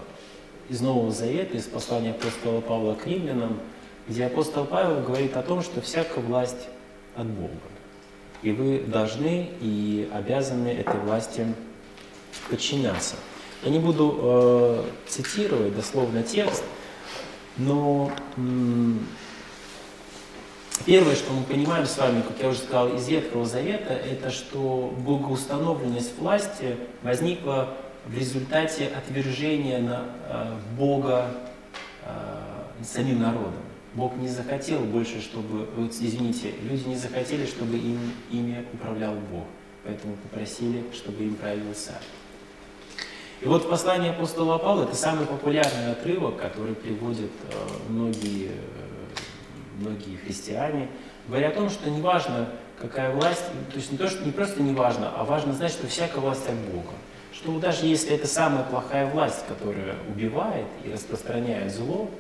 [0.69, 3.59] из Нового Завета, из послания апостола Павла к римлянам,
[4.09, 6.69] где апостол Павел говорит о том, что всякая власть
[7.17, 7.51] от Бога.
[8.43, 11.47] И вы должны и обязаны этой власти
[12.51, 13.17] подчиняться.
[13.63, 16.63] Я не буду э, цитировать дословно текст,
[17.57, 19.07] но м-
[20.85, 24.95] первое, что мы понимаем с вами, как я уже сказал, из Ветхого Завета, это что
[24.99, 27.75] богоустановленность власти возникла
[28.07, 31.31] в результате отвержения на э, Бога
[32.05, 33.55] э, самим народом.
[33.95, 37.99] Бог не захотел больше, чтобы, вот, извините, люди не захотели, чтобы им,
[38.31, 39.45] ими управлял Бог,
[39.85, 42.03] поэтому попросили, чтобы им правил царь.
[43.41, 47.55] И вот в послании апостола Павла это самый популярный отрывок, который приводят э,
[47.89, 48.51] многие,
[49.79, 50.89] многие христиане,
[51.29, 52.49] говоря о том, что неважно,
[52.81, 55.87] какая власть, то есть не то, что не просто не важно, а важно знать, что
[55.87, 56.93] всякая власть от Бога.
[57.33, 62.11] Что даже если это самая плохая власть, которая убивает и распространяет зло,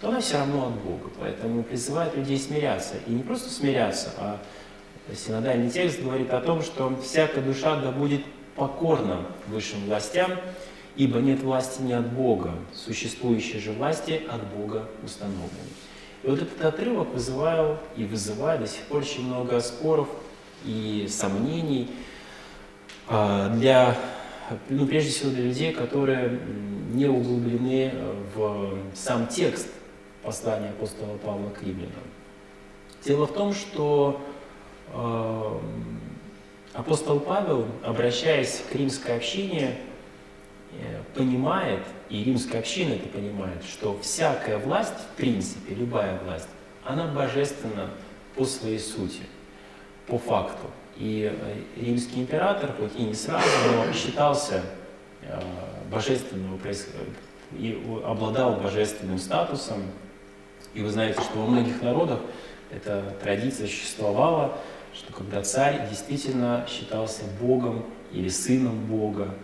[0.00, 1.10] то она все равно от Бога.
[1.20, 2.94] Поэтому призывает людей смиряться.
[3.06, 4.40] И не просто смиряться, а
[5.14, 8.22] синодальный текст говорит о том, что всякая душа да будет
[8.56, 10.32] покорна высшим властям,
[10.96, 15.50] ибо нет власти не от Бога, существующие же власти от Бога установлены.
[16.24, 20.08] И вот этот отрывок вызывал и вызывает до сих пор очень много споров
[20.64, 21.90] и сомнений
[23.06, 23.94] а, для,
[24.70, 26.40] ну, прежде всего для людей, которые
[26.94, 27.92] не углублены
[28.34, 29.68] в сам текст
[30.22, 31.92] послания апостола Павла к римлянам.
[33.04, 34.20] Дело в том, что
[34.94, 35.58] э,
[36.72, 39.76] апостол Павел, обращаясь к римской общине,
[40.72, 41.80] э, понимает,
[42.14, 46.48] и римская община это понимает, что всякая власть, в принципе, любая власть,
[46.84, 47.90] она божественна
[48.36, 49.22] по своей сути,
[50.06, 50.70] по факту.
[50.96, 54.62] И э, римский император, хоть и не сразу, но считался
[55.22, 55.40] э,
[55.90, 56.56] божественного
[57.58, 59.82] и обладал божественным статусом,
[60.72, 62.20] и вы знаете, что во многих народах
[62.70, 64.56] эта традиция существовала,
[64.92, 69.34] что когда царь действительно считался Богом или сыном Бога,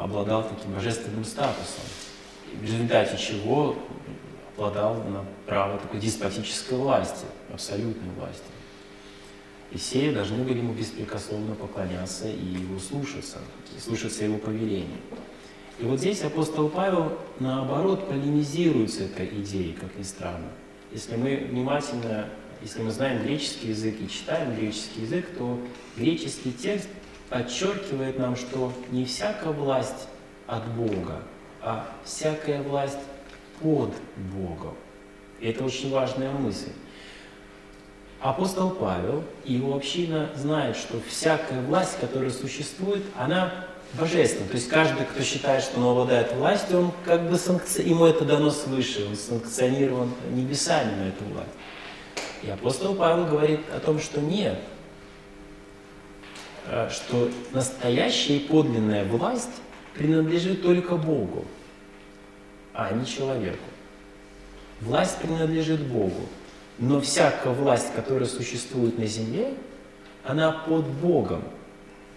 [0.00, 1.84] обладал таким божественным статусом,
[2.54, 3.76] в результате чего
[4.56, 8.42] обладал на право такой деспотической власти, абсолютной власти.
[9.70, 13.38] И все должны были ему беспрекословно поклоняться и его слушаться,
[13.76, 14.98] и слушаться его повеления.
[15.78, 20.48] И вот здесь апостол Павел, наоборот, полемизирует с этой идеей, как ни странно.
[20.90, 22.28] Если мы внимательно,
[22.62, 25.60] если мы знаем греческий язык и читаем греческий язык, то
[25.96, 26.88] греческий текст
[27.28, 30.08] подчеркивает нам, что не всякая власть
[30.46, 31.22] от Бога,
[31.62, 32.98] а всякая власть
[33.60, 34.74] под Богом.
[35.40, 36.72] Это очень важная мысль.
[38.20, 43.52] Апостол Павел и его община знают, что всякая власть, которая существует, она
[43.94, 44.48] божественным.
[44.48, 47.82] То есть каждый, кто считает, что он обладает властью, он как бы санкци...
[47.82, 51.48] ему это дано свыше, он санкционирован небесами на эту власть.
[52.42, 54.58] И апостол Павел говорит о том, что нет,
[56.90, 59.62] что настоящая и подлинная власть
[59.94, 61.44] принадлежит только Богу,
[62.74, 63.64] а не человеку.
[64.80, 66.28] Власть принадлежит Богу,
[66.78, 69.54] но всякая власть, которая существует на земле,
[70.24, 71.42] она под Богом–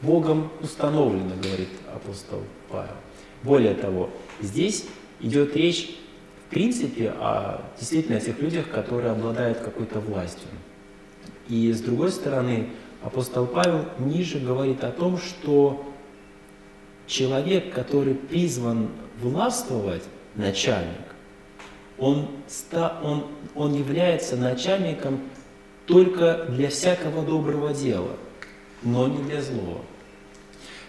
[0.01, 2.95] Богом установлено, говорит апостол Павел.
[3.43, 4.85] Более того, здесь
[5.19, 5.95] идет речь,
[6.47, 10.47] в принципе, о действительно о тех людях, которые обладают какой-то властью.
[11.47, 12.69] И с другой стороны,
[13.03, 15.85] апостол Павел ниже говорит о том, что
[17.07, 18.89] человек, который призван
[19.21, 20.03] властвовать,
[20.35, 20.95] начальник,
[21.97, 22.29] он,
[23.03, 25.19] он, он является начальником
[25.85, 28.15] только для всякого доброго дела,
[28.81, 29.81] но не для злого.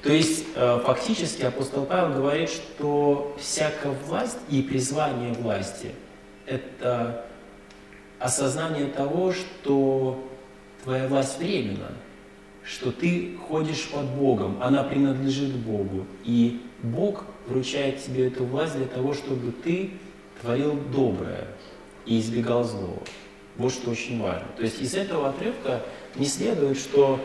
[0.02, 5.92] То есть э, фактически апостол Павел говорит, что всякая власть и призвание власти–
[6.46, 7.24] это
[8.18, 10.24] осознание того, что
[10.82, 11.92] твоя власть временна,
[12.64, 18.86] что ты ходишь под Богом, она принадлежит Богу, и Бог вручает тебе эту власть для
[18.86, 19.90] того, чтобы ты
[20.40, 21.48] творил доброе
[22.06, 23.02] и избегал злого.
[23.56, 24.46] Вот что очень важно.
[24.56, 25.82] То есть из этого отрывка
[26.16, 27.20] не следует, что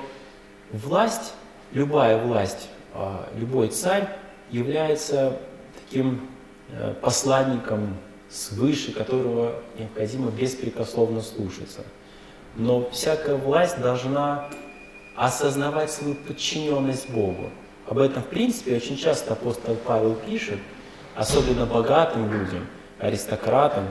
[0.72, 1.34] власть
[1.72, 4.10] любая власть, а, любой царь
[4.52, 5.38] является
[5.84, 6.28] таким
[6.70, 7.98] э, посланником
[8.30, 11.82] свыше, которого необходимо беспрекословно слушаться.
[12.58, 14.46] Но всякая власть должна
[15.16, 17.52] осознавать свою подчиненность Богу.
[17.88, 20.60] Об этом, в принципе, очень часто апостол Павел пишет,
[21.16, 22.68] особенно богатым людям,
[23.00, 23.86] аристократом,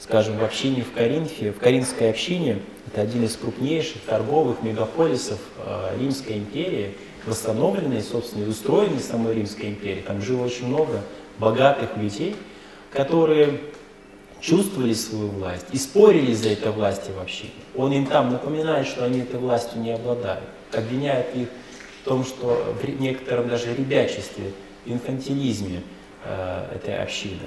[0.00, 5.96] скажем, в общине в Коринфе, в Каринской общине, это один из крупнейших торговых мегаполисов э,
[5.98, 6.94] Римской империи,
[7.26, 10.02] восстановленной, собственно, и устроенной самой Римской империей.
[10.02, 11.00] Там жило очень много
[11.38, 12.36] богатых людей,
[12.92, 13.60] которые
[14.44, 17.46] чувствовали свою власть и спорили за этой власти вообще.
[17.74, 21.48] Он им там напоминает, что они этой властью не обладают, обвиняет их
[22.02, 24.52] в том, что в некотором даже ребячестве,
[24.84, 25.82] инфантилизме
[26.24, 27.40] э, этой общины.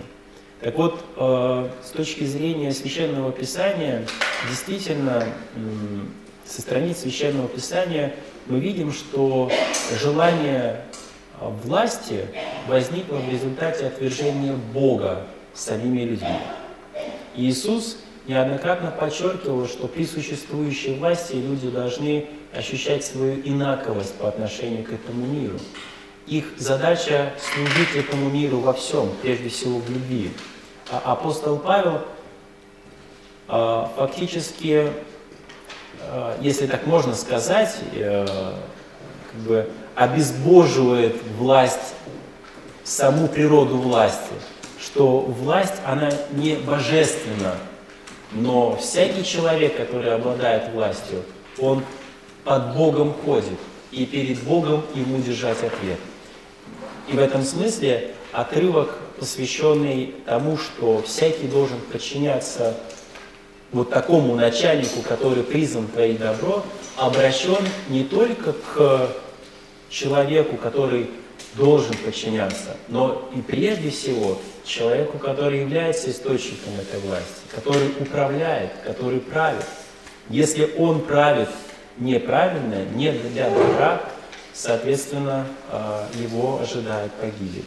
[0.59, 4.07] Так вот, э, с точки зрения священного писания,
[4.49, 5.59] действительно, э,
[6.45, 8.15] со страниц священного писания
[8.47, 9.51] мы видим, что
[10.01, 10.81] желание
[11.39, 12.25] власти
[12.67, 16.39] возникло в результате отвержения Бога самими людьми.
[17.37, 24.91] Иисус неоднократно подчеркивал, что при существующей власти люди должны ощущать свою инаковость по отношению к
[24.91, 25.59] этому миру.
[26.25, 30.31] Их задача служить этому миру во всем, прежде всего в любви.
[30.91, 32.01] А апостол Павел
[33.47, 34.91] а, фактически,
[36.01, 38.25] а, если так можно сказать, э,
[39.31, 41.93] как бы обезбоживает власть,
[42.83, 44.33] саму природу власти–
[44.87, 47.55] что власть, она не божественна,
[48.31, 51.23] но всякий человек, который обладает властью,
[51.59, 51.83] он
[52.45, 53.59] под Богом ходит,
[53.91, 55.99] и перед Богом ему держать ответ.
[57.09, 62.77] И в этом смысле отрывок, посвященный тому, что всякий должен подчиняться
[63.73, 66.63] вот такому начальнику, который призван творить добро,
[66.95, 69.09] обращен не только к
[69.89, 71.09] человеку, который
[71.57, 79.19] должен подчиняться, но и прежде всего человеку, который является источником этой власти, который управляет, который
[79.19, 79.65] правит.
[80.29, 81.49] Если он правит
[81.97, 84.03] неправильно, не для добра,
[84.53, 87.65] соответственно, а, его ожидает погибель.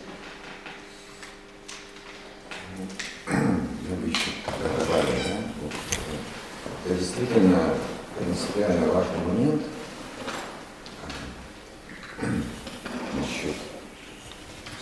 [6.84, 7.74] Это действительно
[8.18, 9.62] принципиально важный момент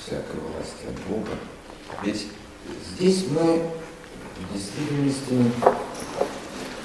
[0.08, 1.32] всякой власти от Бога.
[2.02, 2.28] Ведь
[2.96, 3.62] здесь мы
[4.38, 5.52] в действительности,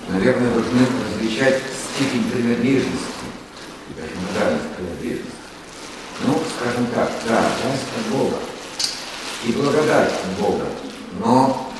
[0.09, 1.61] наверное, должны различать
[1.95, 3.25] степень принадлежности
[3.89, 5.31] и даже моральность принадлежности.
[6.25, 8.37] Ну, скажем так, да, власть от Бога
[9.45, 10.65] и благодать от Бога,
[11.19, 11.71] но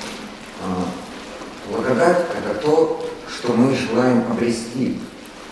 [0.62, 5.00] э, благодать– это то, что мы желаем обрести,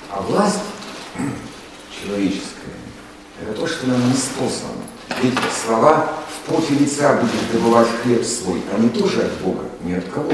[0.09, 0.59] а власть
[2.01, 2.75] человеческая–
[3.41, 4.90] это то, что нам не способно.
[5.21, 10.05] Ведь слова в поте лица будешь добывать хлеб свой, они тоже от Бога, не от
[10.05, 10.31] кого.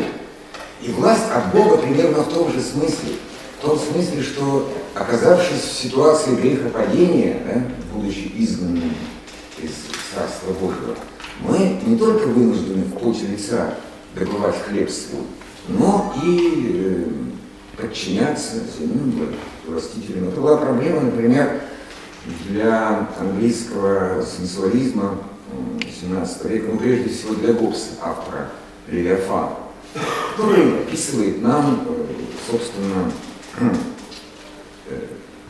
[0.82, 3.16] И власть от Бога примерно в том же смысле.
[3.60, 7.64] В том смысле, что оказавшись в ситуации грехопадения, да,
[7.94, 8.94] будучи изгнанными
[9.58, 9.72] из
[10.14, 10.96] Царства Божьего,
[11.40, 13.74] мы не только вынуждены в поте лица
[14.16, 15.24] добывать хлеб свой,
[15.68, 20.30] но и э, подчиняться земным властителям.
[20.30, 21.62] Это была проблема, например,
[22.48, 25.18] для английского сенсуализма
[26.02, 28.50] 17 века, ну, прежде всего для Гоббса, автора
[28.88, 29.56] Левиафана,
[30.36, 32.06] который описывает нам, э,
[32.50, 33.12] собственно,
[34.90, 35.00] э,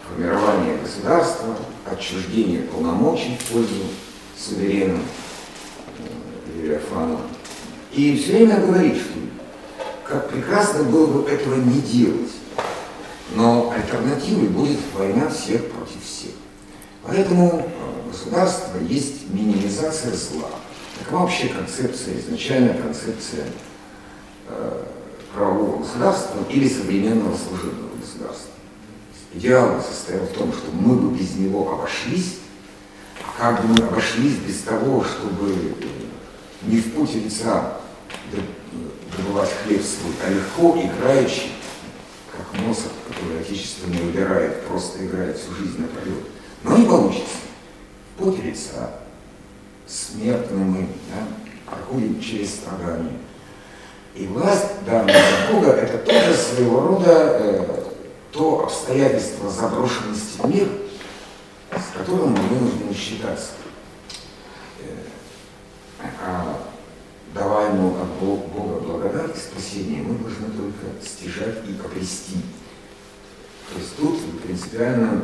[0.08, 1.56] формирование государства,
[1.86, 3.84] отчуждение полномочий в пользу
[4.38, 5.00] суверена
[6.00, 7.20] э, Левиафана.
[7.92, 9.20] И все время говорит, что
[10.04, 12.32] как прекрасно было бы этого не делать,
[13.36, 15.97] но альтернативой будет война всех против.
[17.08, 17.66] Поэтому
[18.12, 20.49] государство есть минимизация зла.
[20.99, 23.45] Такова вообще концепция, изначальная концепция
[24.49, 24.84] э,
[25.34, 28.51] правового государства или современного служебного государства.
[29.34, 32.39] Идеал состоял в том, что мы бы без него обошлись,
[33.22, 35.74] а как бы мы обошлись без того, чтобы э,
[36.64, 37.78] не в пути лица
[39.16, 41.53] добывать хлеб свой, а легко, играющий,
[42.32, 46.37] как Моцарт, который отечественно убирает, просто играет всю жизнь напролет
[46.68, 47.38] но не получится.
[48.18, 48.99] Путь лица,
[49.86, 53.18] смертны мы, да, проходим через страдания.
[54.15, 57.84] И власть данная от Бога– это тоже своего рода э,
[58.32, 60.68] то обстоятельство заброшенности в мир,
[61.72, 63.51] с которым мы вынуждены считаться.
[64.80, 66.57] Э, а
[67.36, 72.38] даваемую от Бога благодать и спасение мы должны только стяжать и обрести.
[73.72, 75.22] То есть тут принципиально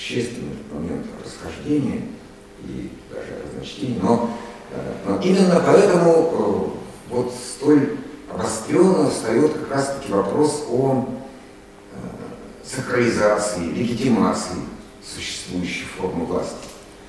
[0.00, 2.02] существенный момент расхождения
[2.64, 4.30] и даже разночтения, но,
[4.70, 6.74] э, но именно поэтому
[7.10, 7.96] э, вот столь
[8.32, 11.06] обостренно встает как раз-таки вопрос о
[11.92, 11.96] э,
[12.64, 14.56] сакрализации, легитимации
[15.04, 16.54] существующей формы власти.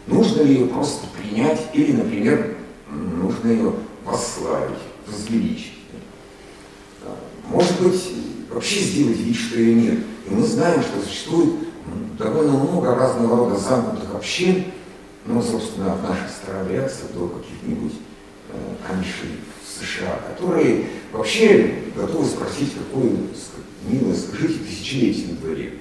[0.07, 2.57] Нужно ли ее просто принять или, например,
[2.89, 3.73] нужно ее
[4.03, 5.77] восславить, возвеличить.
[7.47, 8.01] Может быть,
[8.49, 9.99] вообще сделать вид, что ее нет.
[10.25, 11.70] И мы знаем, что существует
[12.17, 14.65] довольно много разного рода замкнутых общин,
[15.25, 17.93] ну, собственно, от наших старообрядцев до каких-нибудь
[18.49, 23.11] э, амишей в США, которые вообще готовы спросить, какое,
[23.87, 25.73] милое, скажите, тысячелетие на дворе.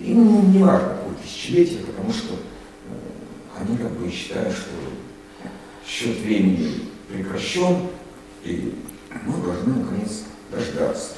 [0.00, 4.70] Им не важно, какое тысячелетие, потому что э, они как бы считают, что
[5.86, 7.88] счет времени прекращен,
[8.44, 8.74] и
[9.26, 11.14] мы должны, наконец, дождаться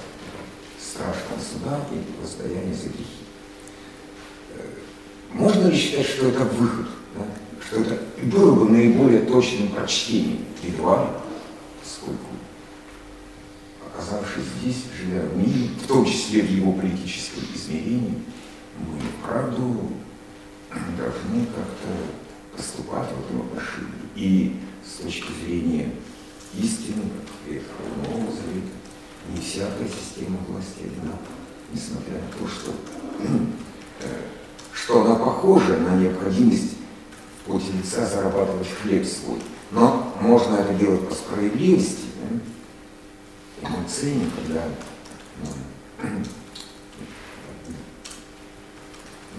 [0.80, 3.21] страшного суда и воздаяния за грехи.
[5.34, 7.24] Можно ли считать, что это выход, да?
[7.66, 11.10] что это было бы наиболее точным прочтением едва ли,
[11.82, 12.26] поскольку,
[13.86, 18.22] оказавшись здесь, живя в мире, в том числе в его политическом измерении,
[18.78, 19.92] мы вправду
[20.96, 23.92] должны как-то поступать в этом отношении.
[24.16, 25.90] И с точки зрения
[26.54, 28.76] истины, как Ветхого Нового Завета,
[29.28, 31.18] не всякая система власти одинакова,
[31.72, 32.72] несмотря на то, что,
[34.00, 34.06] э,
[34.74, 36.72] что она похожа на необходимость
[37.42, 39.40] в поте лица зарабатывать хлеб свой.
[39.70, 42.06] Но можно это делать по справедливости.
[42.20, 42.38] Да?
[43.60, 44.64] И мы ценим, когда
[46.02, 46.08] ну,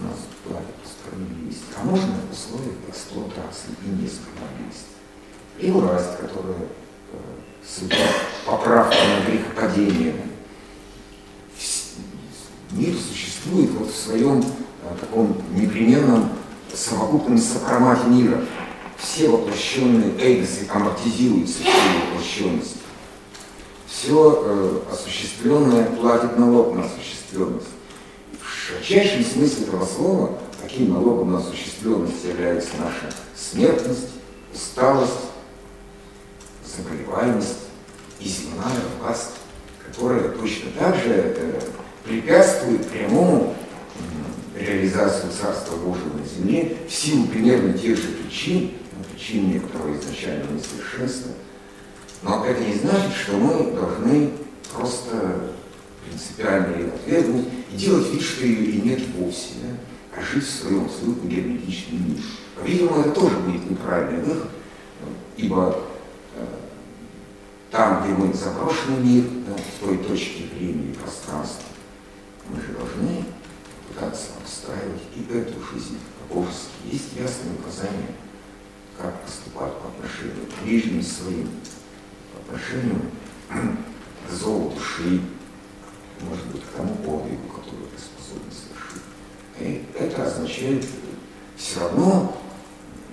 [0.00, 1.64] нас платят по справедливости.
[1.76, 4.94] А можно в условиях эксплуатации и несправедливости.
[5.58, 7.16] И власть, которая э,
[7.66, 8.06] судья
[8.44, 10.14] поправки на грехопадение.
[12.72, 14.42] Мир существует вот в своем
[14.94, 16.30] таком непременном
[16.72, 18.44] совокупном сопромате мира.
[18.96, 21.72] Все воплощенные эйдосы амортизируются всей
[22.10, 22.78] воплощенности.
[23.86, 27.66] Все э, осуществленное платит налог на осуществленность.
[28.40, 34.08] В широчайшем смысле этого слова таким налогом на осуществленность является наша смертность,
[34.52, 35.12] усталость,
[36.76, 37.58] заболеваемость
[38.20, 39.32] и земная власть,
[39.84, 41.60] которая точно так же э,
[42.04, 43.54] препятствует прямому
[44.54, 50.44] реализации Царства Божьего на земле в силу примерно тех же причин, ну, причин некоторого изначально
[50.52, 51.32] несовершенства.
[52.22, 54.30] Но это не значит, что мы должны
[54.72, 55.50] просто
[56.06, 60.18] принципиально ее отвергнуть и делать вид, что ее и нет вовсе, да?
[60.18, 62.22] а жить в своем абсолютно герметичном мире.
[62.56, 64.50] По-видимому, это тоже будет неправильный выход,
[65.36, 65.84] ибо
[67.74, 71.64] там, где мы заброшенный мир, да, в той точке времени и пространства,
[72.48, 73.24] мы же должны
[73.94, 76.70] пытаться обустраивать и эту жизнь по-божески.
[76.90, 78.14] Есть ясные указания,
[78.98, 81.48] как поступать по отношению к ближним своим,
[82.32, 83.00] по отношению
[83.48, 85.20] к зову души,
[86.20, 89.02] может быть, к тому подвигу, который ты способен совершить.
[89.60, 90.84] И это означает
[91.56, 92.36] все равно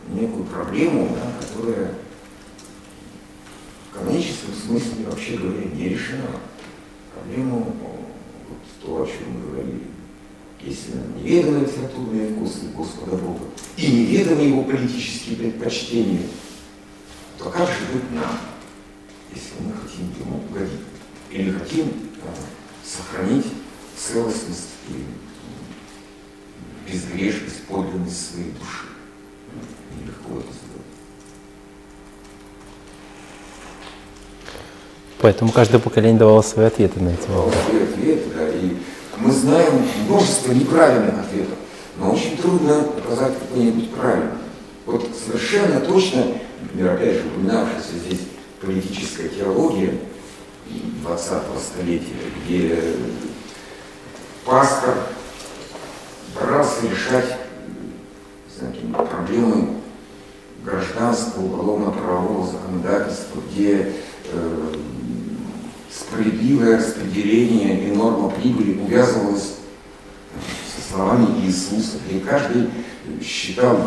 [0.10, 1.94] некую проблему, да, которая
[3.90, 6.40] в каноническом смысле, вообще говоря, не решена.
[7.14, 7.66] Проблема, вот
[8.82, 9.92] то, о чем мы говорили,
[10.64, 13.46] если нам неведомы литературные вкусы Господа Бога
[13.78, 16.22] и неведомы его политические предпочтения,
[17.38, 18.38] то как же быть нам,
[19.34, 20.80] если мы хотим ему угодить?
[21.32, 21.88] Или хотим
[22.24, 22.34] а,
[22.86, 23.48] сохранить
[23.98, 25.06] целостность и
[26.92, 28.88] безгрешность, подлинность своей души?
[29.96, 30.86] Нелегко это сделать.
[35.20, 37.58] Поэтому каждое поколение давало свои ответы на эти вопросы.
[37.66, 38.50] Свои ответы, да.
[38.50, 38.78] И
[39.22, 41.58] мы знаем множество неправильных ответов,
[41.98, 44.32] но очень трудно показать какой-нибудь правильный.
[44.86, 46.26] Вот совершенно точно,
[46.62, 48.22] например, опять же, упоминавшаяся здесь
[48.60, 49.98] политическая теология
[51.06, 52.82] 20-го столетия, где
[54.46, 54.96] пастор
[56.36, 57.38] брался решать
[58.58, 59.82] знаете, проблемы
[60.64, 63.94] гражданского, уголовно-правового законодательства, где
[64.32, 64.74] э,
[66.02, 69.54] справедливое распределение и норма прибыли увязывалась
[70.76, 71.98] со словами Иисуса.
[72.10, 72.70] И каждый
[73.22, 73.78] считал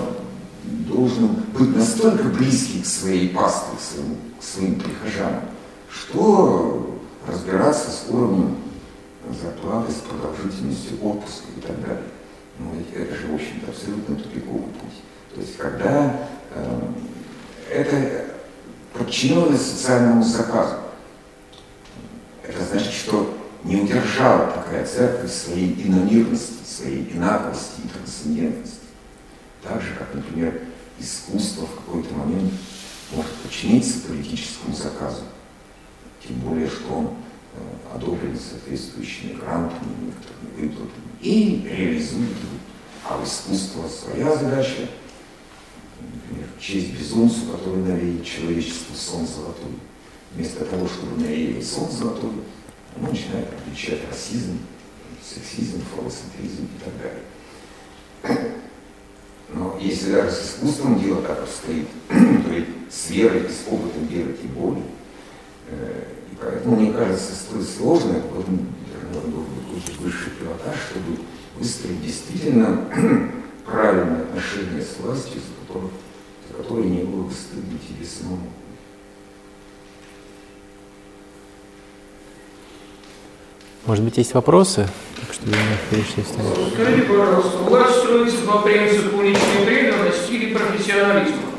[0.65, 5.43] должным быть настолько близким к своей пастве, к своим, к своим прихожанам,
[5.91, 8.57] что разбираться с уровнем
[9.41, 12.03] зарплаты, с продолжительностью отпуска и так далее.
[12.59, 15.03] Ну, это же, в общем-то, абсолютно тупиковый путь.
[15.35, 16.81] То есть, когда э,
[17.73, 18.25] это
[18.97, 20.77] подчиненность социальному заказу,
[22.47, 28.79] это значит, что не удержала такая церковь своей иномирности, своей инаковости и трансцендентности.
[29.63, 30.61] Так же, как, например,
[30.99, 32.53] искусство в какой-то момент
[33.13, 35.23] может подчиниться политическому заказу.
[36.27, 37.07] Тем более, что он
[37.55, 42.59] э, одобрен соответствующими грантами, некоторыми выплатами и реализует его.
[43.09, 44.89] А в искусство своя задача,
[46.01, 49.73] например, честь безумцу, который навеет человечеству сон золотой
[50.35, 52.31] вместо того, чтобы навеивать сон золотой,
[52.97, 54.59] оно начинает обличать расизм,
[55.23, 58.53] сексизм, фалоцентризм и так далее.
[59.53, 64.07] Но если даже с искусством дело так обстоит, то ведь с верой и с опытом
[64.07, 64.85] веры тем более.
[65.69, 71.19] Э, и поэтому, мне кажется, столь сложно, должен быть очень высший пилотаж, чтобы
[71.57, 72.85] выстроить действительно
[73.65, 75.91] правильное отношение с властью, за которое,
[76.49, 78.51] за которое не было бы стыдно тебе самому.
[83.87, 84.89] Может быть, есть вопросы?
[85.21, 85.57] Так что я
[85.91, 86.25] перешли
[86.73, 91.54] Скажите, пожалуйста, власть строится по принципу личной преданности или профессионализма?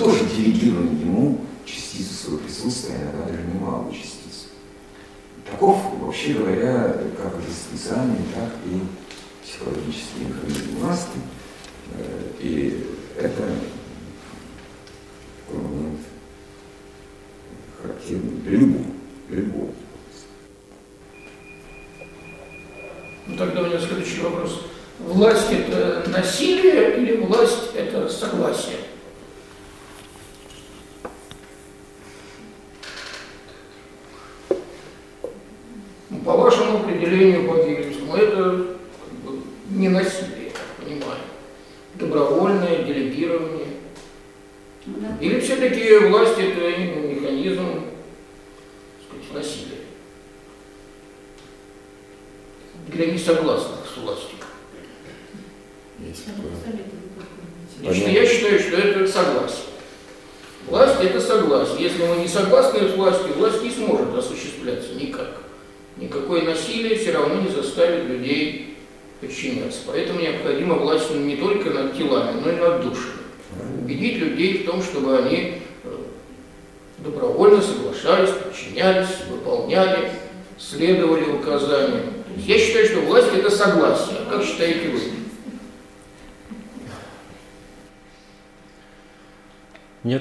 [0.00, 4.48] тоже делегируем ему частицу своего присутствия, иногда даже немалую частицу.
[5.50, 8.80] Таков, вообще говоря, как и экзистенциальный, так и
[9.44, 11.18] психологический механизм маски.
[11.94, 12.86] Э, и
[13.18, 13.50] это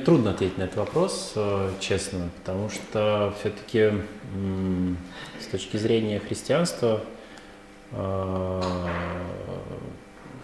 [0.10, 3.91] трудно ответить на этот вопрос, э, честно, потому что все-таки
[5.39, 7.03] с точки зрения христианства
[7.91, 8.62] э,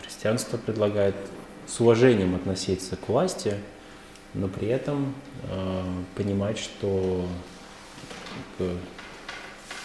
[0.03, 1.15] христианство предлагает
[1.65, 3.55] с уважением относиться к власти,
[4.35, 5.15] но при этом
[5.49, 7.25] э, понимать, что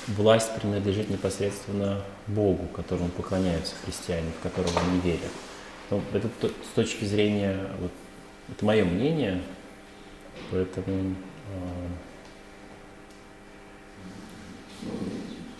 [0.09, 5.33] власть принадлежит непосредственно Богу, которому поклоняются христиане, в которого они верят.
[5.89, 6.29] Ну, это
[6.71, 7.93] с точки зрения, вот,
[8.51, 9.41] это мое мнение,
[10.51, 11.15] Поэтому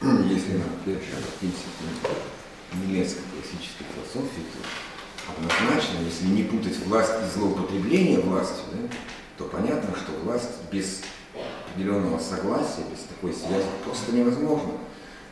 [0.01, 1.67] ну, если мы обратимся
[2.73, 8.89] к немецкой классической философии, то однозначно, если не путать власть и злоупотребление властью, да,
[9.37, 11.03] то понятно, что власть без
[11.71, 14.73] определенного согласия, без такой связи просто невозможно.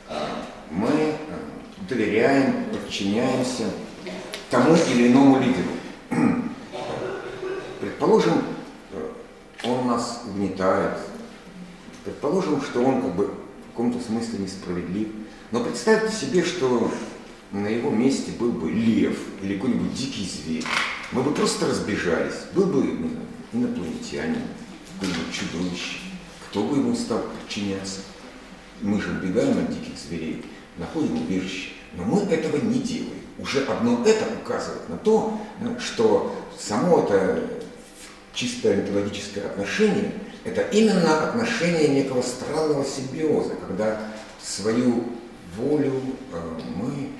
[0.08, 1.14] А, мы э,
[1.88, 3.64] доверяем, подчиняемся
[4.50, 5.70] тому или иному лидеру.
[7.80, 8.42] Предположим,
[9.64, 10.98] он нас угнетает,
[12.04, 15.08] предположим, что он как бы в каком-то смысле несправедлив,
[15.50, 16.90] но представьте себе, что
[17.52, 20.64] на его месте был бы лев или какой-нибудь дикий зверь.
[21.12, 22.34] Мы бы просто разбежались.
[22.54, 23.10] Был бы ну,
[23.52, 24.42] инопланетянин,
[24.94, 25.98] какой-нибудь чудовище.
[26.48, 28.00] Кто бы ему стал подчиняться?
[28.82, 30.44] Мы же убегаем от диких зверей,
[30.76, 31.70] находим убежище.
[31.94, 33.14] Но мы этого не делаем.
[33.38, 35.40] Уже одно это указывает на то,
[35.78, 37.42] что само это
[38.38, 40.12] чисто онтологическое отношение–
[40.44, 44.00] это именно отношение некого странного симбиоза, когда
[44.40, 45.04] свою
[45.56, 46.00] волю
[46.32, 47.10] э, мы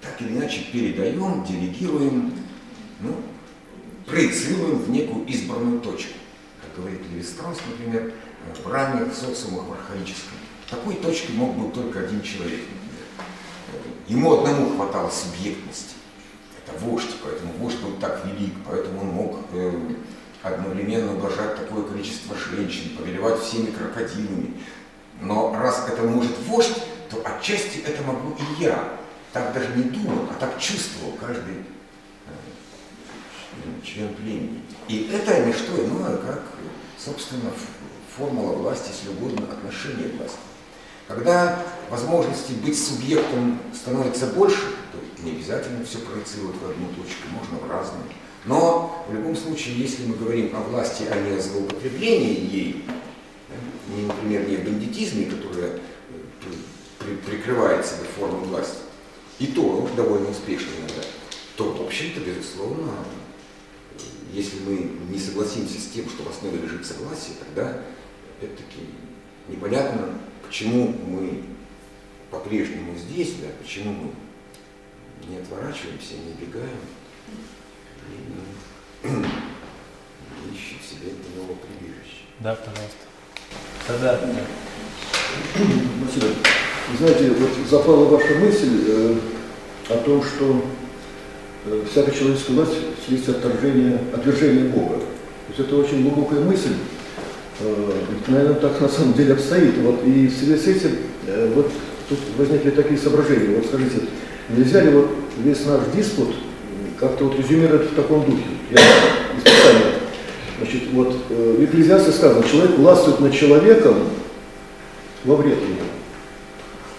[0.00, 2.34] так или иначе передаем, делегируем,
[3.00, 3.14] ну,
[4.06, 6.14] проецируем в некую избранную точку.
[6.62, 10.38] Как говорит Леви Страус, например, э, в ранних социумах в архаическом.
[10.68, 13.06] Такой точки мог быть только один человек, например.
[14.08, 15.94] Ему одному хватало субъектности.
[16.80, 19.72] Вождь, поэтому вождь был так велик, поэтому он мог э,
[20.42, 24.54] одновременно ублажать такое количество женщин, повелевать всеми крокодилами.
[25.20, 26.78] Но раз это может вождь,
[27.10, 28.96] то отчасти это могу и я.
[29.32, 31.64] Так даже не думал, а так чувствовал каждый
[32.26, 34.62] э, член племени.
[34.88, 36.42] И это не что иное, как,
[36.96, 37.50] собственно,
[38.16, 40.38] формула власти, если угодно, отношения власти.
[41.06, 44.60] Когда возможности быть субъектом становится больше,
[44.92, 48.04] то не обязательно все проецировать в одну точку, можно в разные.
[48.44, 52.84] Но в любом случае, если мы говорим о власти, а не о злоупотреблении ей,
[53.94, 55.80] не, например, не о бандитизме, которое э,
[57.00, 58.78] при, прикрывает себя формой власти,
[59.38, 61.02] и то довольно успешно иногда,
[61.56, 62.92] то, в общем-то, безусловно,
[64.32, 67.82] если мы не согласимся с тем, что в основе лежит согласие, тогда,
[68.36, 68.86] опять-таки,
[69.48, 71.42] непонятно, почему мы
[72.30, 74.10] по-прежнему здесь, да, почему мы
[75.28, 76.80] не отворачиваемся, не убегаем
[79.04, 79.16] и не
[80.54, 82.24] ищем себе нового прибежища.
[82.40, 83.08] Да, пожалуйста.
[83.86, 84.20] Тогда,
[86.02, 86.34] Спасибо.
[86.98, 89.14] Знаете, вот запала ваша мысль э,
[89.90, 90.64] о том, что
[91.66, 92.72] э, всякая человеческая власть
[93.02, 94.96] вследствие отторжения, отвержения Бога.
[94.98, 96.74] То есть это очень глубокая мысль.
[97.60, 97.92] Э,
[98.26, 99.76] наверное, так на самом деле обстоит.
[99.78, 101.70] Вот, и в связи с этим э, вот
[102.08, 103.56] тут возникли такие соображения.
[103.56, 104.00] Вот скажите,
[104.50, 105.10] нельзя ли вот
[105.42, 106.34] весь наш диспут
[106.98, 108.42] как-то вот резюмировать в таком духе?
[108.70, 108.78] Я
[109.40, 109.92] специально.
[110.58, 113.94] Значит, вот э, в Экклезиасте сказано, человек властвует над человеком
[115.24, 115.76] во вред ему.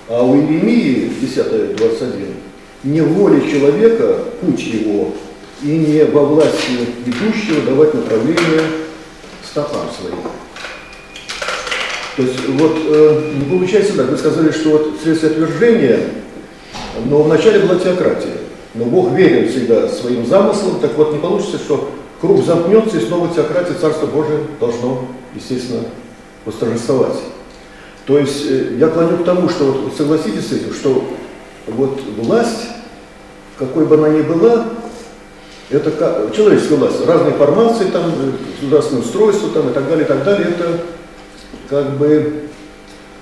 [0.08, 2.34] А у Иеремии, 10.21,
[2.84, 5.14] не воля человека путь его,
[5.62, 6.72] и не во власти
[7.06, 8.62] ведущего давать направление
[9.43, 10.20] стопам своим.
[12.16, 16.00] То есть вот э, не получается так, вы сказали, что вот вследствие отвержения,
[17.05, 18.37] но вначале была теократия,
[18.73, 23.33] но Бог верен всегда своим замыслам, так вот не получится, что круг замкнется и снова
[23.33, 25.83] теократия, Царство Божие должно, естественно,
[26.45, 27.19] восторжествовать.
[28.05, 31.03] То есть э, я клоню к тому, что вот согласитесь с этим, что
[31.67, 32.67] вот власть,
[33.57, 34.65] какой бы она ни была,
[35.69, 40.07] это как, человеческая власть, разные формации, там, э, государственное устройство там, и так далее, и
[40.07, 40.79] так далее, это
[41.69, 42.49] как бы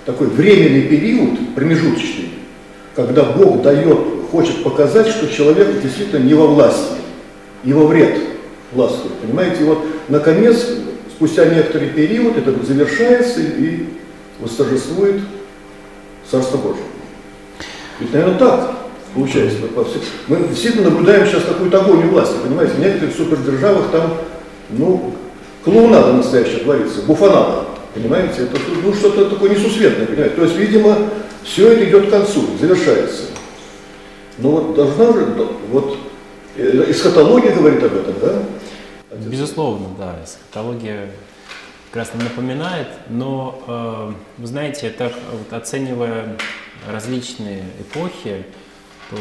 [0.06, 2.30] такой временный период, промежуточный,
[2.98, 3.96] когда Бог дает,
[4.32, 6.96] хочет показать, что человек действительно не во власти,
[7.64, 8.18] и во вред
[8.72, 9.14] властвует.
[9.20, 10.66] Понимаете, вот наконец,
[11.16, 13.86] спустя некоторый период, это завершается и
[14.40, 15.22] восторжествует
[16.30, 16.86] Царство Божие.
[18.00, 18.72] Ведь, наверное, так
[19.14, 19.60] получается.
[20.28, 22.74] Мы действительно наблюдаем сейчас какую-то агонию власти, понимаете?
[22.74, 24.16] В некоторых супердержавах там,
[24.72, 25.14] ну,
[25.64, 28.42] клоунада настоящая творится, буфанада, понимаете?
[28.42, 30.36] Это ну, что-то такое несусветное, понимаете?
[30.36, 30.98] То есть, видимо,
[31.44, 33.24] все это идет к концу, завершается.
[34.38, 35.26] Но вот должна же,
[35.70, 35.98] вот,
[36.56, 38.44] э, эсхатология говорит об этом, да?
[39.18, 41.10] Безусловно, да, эсхатология
[41.92, 46.38] как раз напоминает, но, э, вы знаете, так вот, оценивая
[46.92, 48.46] различные эпохи,
[49.10, 49.18] то,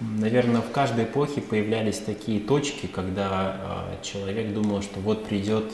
[0.00, 5.64] наверное, в каждой эпохе появлялись такие точки, когда э, человек думал, что вот придет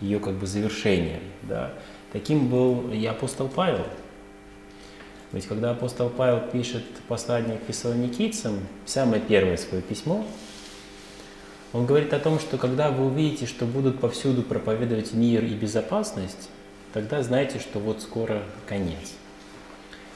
[0.00, 1.20] ее как бы завершение.
[1.42, 1.72] Да.
[2.12, 3.84] Таким был и апостол Павел.
[5.34, 10.24] Ведь когда апостол Павел пишет послание к фессалоникийцам, самое первое свое письмо,
[11.72, 16.48] он говорит о том, что когда вы увидите, что будут повсюду проповедовать мир и безопасность,
[16.92, 19.14] тогда знайте, что вот скоро конец.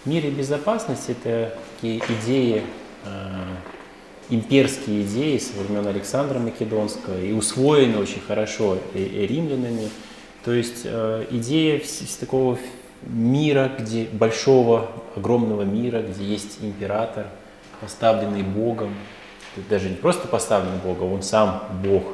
[0.05, 2.63] Мир и безопасность– это такие идеи
[3.05, 3.09] э,
[4.31, 9.91] имперские идеи со времен Александра Македонского и усвоены очень хорошо и, и римлянами.
[10.45, 11.83] То есть э, идея
[12.21, 12.57] такого
[13.03, 17.27] мира, где большого, огромного мира, где есть император,
[17.81, 18.95] поставленный Богом,
[19.69, 22.05] даже не просто поставленный Богом, он сам Бог,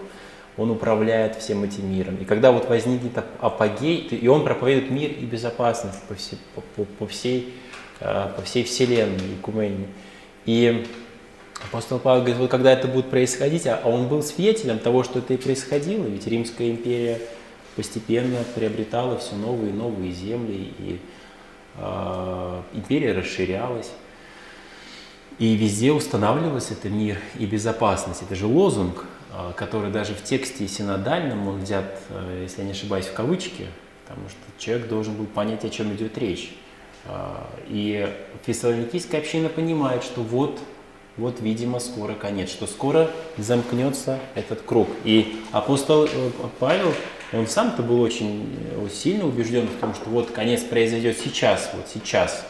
[0.56, 2.16] он управляет всем этим миром.
[2.16, 7.06] И когда вот возникнет апогей, и он проповедует мир и безопасность по, все, по, по,
[7.06, 7.54] всей,
[8.00, 9.86] э, по всей вселенной, Икумене.
[10.46, 10.86] И
[11.66, 15.34] апостол Павел говорит, вот когда это будет происходить, а он был свидетелем того, что это
[15.34, 17.20] и происходило, ведь Римская империя
[17.76, 21.00] постепенно приобретала все новые и новые земли, и
[21.76, 23.90] э, империя расширялась.
[25.38, 28.22] И везде устанавливался это мир и безопасность.
[28.22, 32.72] Это же лозунг, э, который даже в тексте синодальном, он взят, э, если я не
[32.72, 33.66] ошибаюсь, в кавычки,
[34.04, 36.54] потому что человек должен был понять, о чем идет речь.
[37.06, 37.34] Э,
[37.66, 38.08] и
[38.46, 40.60] фессалоникийская община понимает, что вот,
[41.16, 44.88] вот, видимо, скоро конец, что скоро замкнется этот круг.
[45.02, 46.08] И апостол
[46.60, 46.94] Павел
[47.38, 51.86] он сам-то был очень э, сильно убежден в том, что вот конец произойдет сейчас, вот
[51.92, 52.44] сейчас.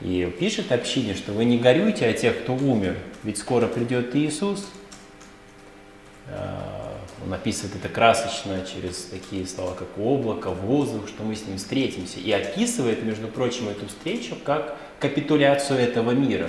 [0.00, 4.66] И пишет общине, что вы не горюйте о тех, кто умер, ведь скоро придет Иисус.
[6.28, 11.56] А, он описывает это красочно через такие слова, как облако, воздух, что мы с ним
[11.56, 12.18] встретимся.
[12.18, 16.48] И описывает, между прочим, эту встречу как капитуляцию этого мира.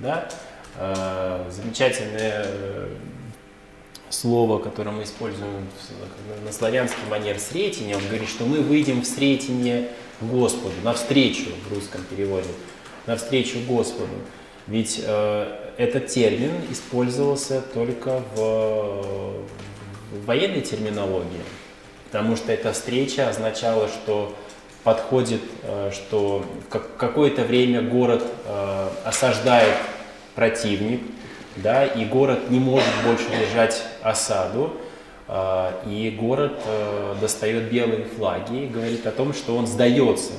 [0.00, 0.28] Да?
[0.76, 2.88] А, замечательная э,
[4.10, 5.66] слово, которое мы используем
[6.44, 9.88] на славянский манер «сретение», он говорит, что мы выйдем в сретение
[10.20, 12.48] Господу, навстречу в русском переводе,
[13.06, 14.12] навстречу Господу.
[14.66, 19.46] Ведь э, этот термин использовался только в,
[20.12, 21.40] в военной терминологии,
[22.04, 24.36] потому что эта встреча означала, что
[24.84, 29.76] подходит, э, что в какое-то время город э, осаждает
[30.34, 31.00] противник,
[31.56, 34.72] да, и город не может больше держать осаду,
[35.32, 40.32] а, и город э, достает белые флаги и говорит о том, что он сдается.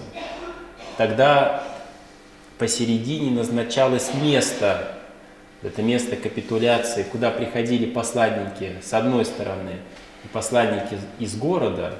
[0.97, 1.63] Тогда
[2.57, 4.97] посередине назначалось место,
[5.63, 9.77] это место капитуляции, куда приходили посланники с одной стороны
[10.23, 11.95] и посланники из города,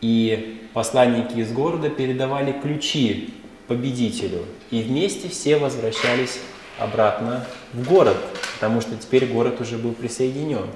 [0.00, 3.34] и посланники из города передавали ключи
[3.68, 6.40] победителю, и вместе все возвращались
[6.78, 8.16] обратно в город,
[8.54, 10.66] потому что теперь город уже был присоединен.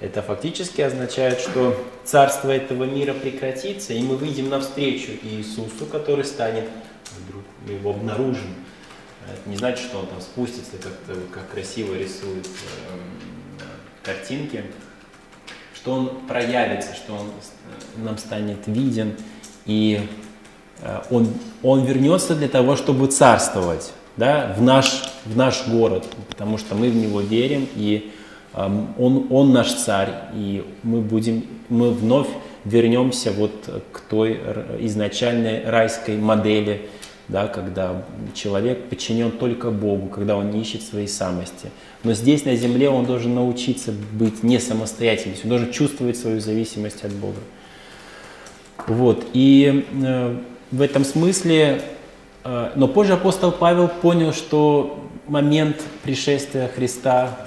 [0.00, 6.68] Это фактически означает, что царство этого мира прекратится, и мы выйдем навстречу Иисусу, который станет,
[7.26, 8.54] вдруг мы его обнаружим.
[9.26, 13.64] Это не значит, что он там спустится, как-то как красиво рисует э,
[14.04, 14.64] картинки,
[15.74, 17.30] что он проявится, что он
[17.96, 19.16] нам станет виден,
[19.66, 20.08] и
[20.80, 26.58] э, он, он вернется для того, чтобы царствовать да, в, наш, в наш город, потому
[26.58, 28.10] что мы в него верим, и
[28.52, 32.28] э, он, он наш царь, и мы, будем, мы вновь
[32.64, 33.52] вернемся вот
[33.92, 34.40] к той
[34.80, 36.88] изначальной райской модели,
[37.28, 38.02] да, когда
[38.34, 41.70] человек подчинен только Богу, когда он не ищет своей самости.
[42.02, 47.04] Но здесь на земле он должен научиться быть не самостоятельным, он должен чувствовать свою зависимость
[47.04, 47.40] от Бога.
[48.88, 49.26] Вот.
[49.32, 50.36] И э,
[50.72, 51.82] в этом смысле
[52.76, 57.46] но позже апостол Павел понял, что момент пришествия Христа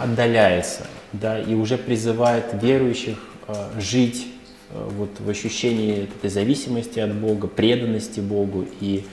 [0.00, 4.26] отдаляется, да, и уже призывает верующих э, жить
[4.70, 9.04] э, вот в ощущении этой зависимости от Бога, преданности Богу и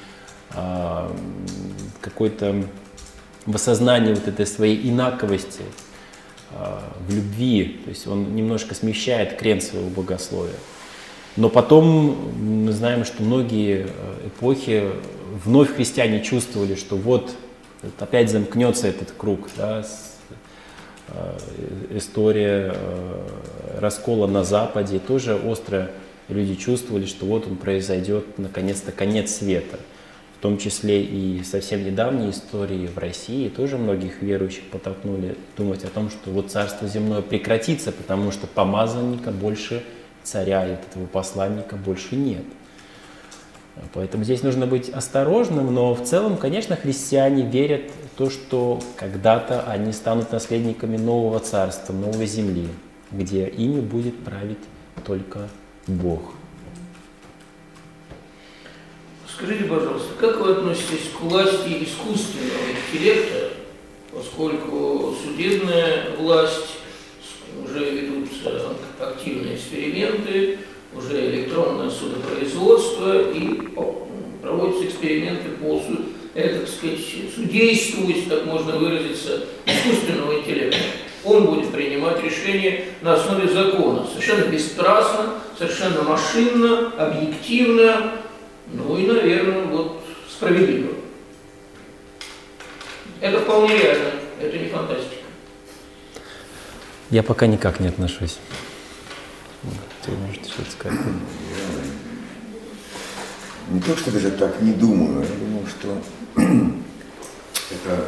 [1.99, 2.63] какой-то
[3.45, 5.61] в осознании вот этой своей инаковости
[7.05, 10.55] в любви, то есть он немножко смещает крен своего богословия.
[11.37, 14.85] Но потом мы знаем, что многие э, эпохи
[15.45, 17.31] вновь христиане чувствовали, что вот
[17.99, 19.85] опять замкнется этот круг, да,
[21.09, 21.37] э,
[21.91, 23.27] история э,
[23.79, 25.91] раскола на Западе, тоже остро
[26.27, 29.79] люди чувствовали, что вот он произойдет наконец-то конец света.
[30.37, 35.87] В том числе и совсем недавние истории в России тоже многих верующих подтолкнули думать о
[35.87, 39.83] том, что вот царство земное прекратится, потому что помазанника больше
[40.27, 42.43] царя и этого посланника больше нет.
[43.93, 49.63] Поэтому здесь нужно быть осторожным, но в целом, конечно, христиане верят в то, что когда-то
[49.63, 52.67] они станут наследниками нового царства, новой земли,
[53.11, 54.57] где ими будет править
[55.05, 55.47] только
[55.85, 56.33] Бог.
[59.31, 63.51] Скажите, пожалуйста, как вы относитесь к власти искусственного интеллекта,
[64.11, 66.79] поскольку судебная власть
[67.63, 68.06] уже
[68.99, 70.59] активные эксперименты,
[70.95, 73.69] уже электронное судопроизводство и
[74.41, 75.81] проводятся эксперименты по
[76.37, 76.99] это, так сказать,
[77.33, 80.77] судействует, так можно выразиться, искусственного интеллекта.
[81.25, 88.21] Он будет принимать решения на основе закона, совершенно бесстрастно, совершенно машинно, объективно,
[88.71, 90.93] ну и, наверное, вот справедливо.
[93.19, 95.16] Это вполне реально, это не фантастика.
[97.09, 98.37] Я пока никак не отношусь.
[100.03, 100.99] Ты можете что-то сказать?
[103.69, 106.01] Не то, что даже так не думаю, я думаю, что
[106.35, 108.07] это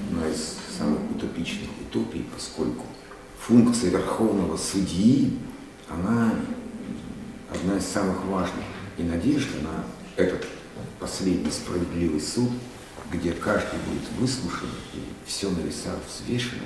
[0.00, 2.86] одна из самых утопичных утопий, поскольку
[3.40, 5.36] функция верховного судьи,
[5.88, 6.32] она
[7.52, 8.64] одна из самых важных.
[8.98, 9.84] И надежда на
[10.22, 10.46] этот
[11.00, 12.50] последний справедливый суд,
[13.12, 16.62] где каждый будет выслушан и все на весах взвешено,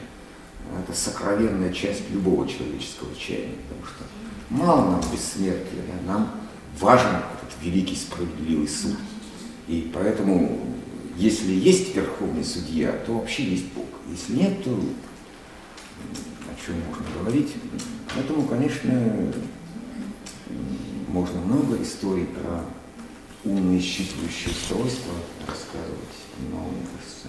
[0.83, 4.05] это сокровенная часть любого человеческого чаяния, потому что
[4.49, 6.31] мало нам бессмертия, нам
[6.79, 8.97] важен этот великий справедливый суд.
[9.69, 10.61] И поэтому,
[11.17, 13.87] если есть верховный судья, то вообще есть Бог.
[14.11, 17.53] Если нет, то о чем можно говорить?
[18.15, 19.33] Поэтому, конечно,
[21.09, 22.65] можно много историй про
[23.45, 25.13] умные считывающие устройства
[25.47, 26.17] рассказывать,
[26.51, 27.29] но, мне кажется,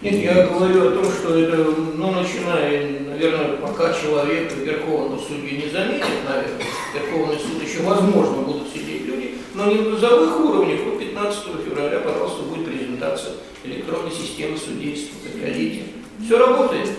[0.00, 5.70] нет, я говорю о том, что это, ну, начиная, наверное, пока человек Верховного судьи не
[5.70, 11.00] заметит, наверное, Верховный суд еще, возможно, будут сидеть люди, но не на низовых уровнях, вот
[11.00, 13.32] 15 февраля, пожалуйста, будет презентация
[13.64, 15.82] электронной системы судейства, приходите.
[16.24, 16.90] Все работает.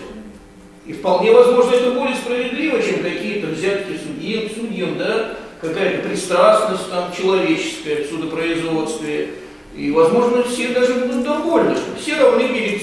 [0.86, 7.12] И вполне возможно, это более справедливо, чем какие-то взятки судьям, судьям, да, какая-то пристрастность там
[7.16, 9.30] человеческая в судопроизводстве,
[9.74, 12.82] и, возможно, все даже будут довольны, что все равны перед,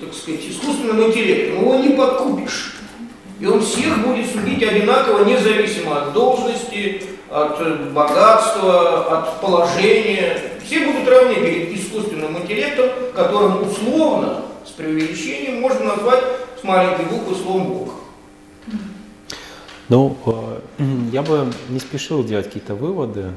[0.00, 1.62] так сказать, искусственным интеллектом.
[1.62, 2.74] Его не подкупишь.
[3.38, 10.38] И он всех будет судить одинаково, независимо от должности, от богатства, от положения.
[10.64, 16.22] Все будут равны перед искусственным интеллектом, которым условно, с преувеличением, можно назвать
[16.60, 17.94] с маленькой буквы словом Бог.
[19.88, 20.16] Ну,
[20.78, 23.30] э, я бы не спешил делать какие-то выводы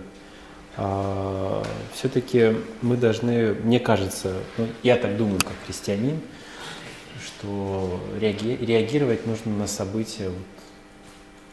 [0.76, 6.20] все-таки мы должны, мне кажется, ну, я так думаю, как христианин,
[7.24, 10.38] что реаги, реагировать нужно на события, вот,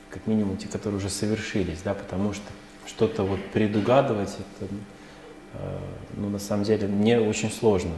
[0.08, 2.44] как минимум те, которые уже совершились, да, потому что
[2.86, 4.72] что-то вот предугадывать, это,
[5.54, 5.78] э,
[6.16, 7.92] ну, на самом деле, мне очень сложно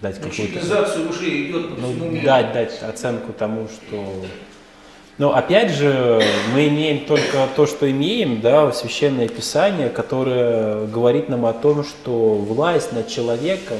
[0.00, 0.60] дать какую-то...
[1.08, 4.24] уже идет по ну, дать, дать оценку тому, что
[5.20, 6.22] но опять же,
[6.54, 12.36] мы имеем только то, что имеем, да, священное писание, которое говорит нам о том, что
[12.36, 13.76] власть над человеком,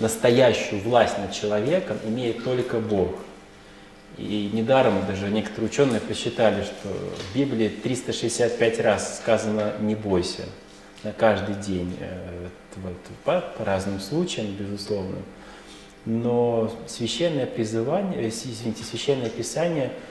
[0.00, 3.16] настоящую власть над человеком имеет только Бог.
[4.16, 10.44] И недаром даже некоторые ученые посчитали, что в Библии 365 раз сказано «не бойся»
[11.02, 11.94] на каждый день.
[12.00, 12.46] Э,
[13.24, 15.18] по, по разным случаям, безусловно.
[16.06, 19.92] Но священное призывание, э, извините, священное писание–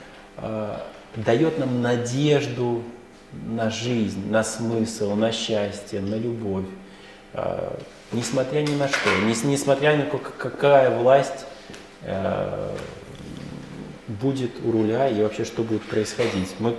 [1.16, 2.82] дает нам надежду
[3.32, 6.64] на жизнь, на смысл, на счастье, на любовь,
[7.32, 7.70] э,
[8.12, 11.46] несмотря ни на что, не, несмотря на какая власть
[12.02, 12.70] э,
[14.08, 16.54] будет у руля и вообще что будет происходить.
[16.58, 16.76] Мы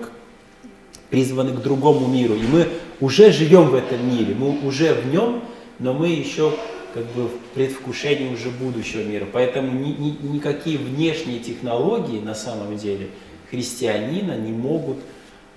[1.10, 2.68] призваны к другому миру, и мы
[3.00, 5.44] уже живем в этом мире, мы уже в нем,
[5.80, 6.54] но мы еще
[6.94, 9.28] как бы в предвкушении уже будущего мира.
[9.32, 13.10] Поэтому ни, ни, никакие внешние технологии на самом деле–
[13.50, 14.98] христианина не могут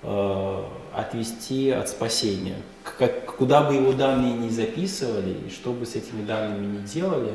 [0.03, 0.63] э,
[0.93, 2.57] отвести от спасения.
[2.97, 7.33] Как, куда бы его данные ни записывали, и что бы с этими данными ни делали,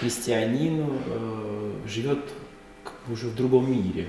[0.00, 2.20] христианин э, живет
[3.10, 4.08] уже в другом мире.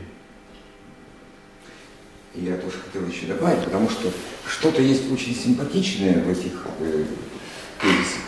[2.35, 4.11] Я тоже хотел еще добавить, потому что
[4.47, 7.05] что-то есть очень симпатичное в этих э,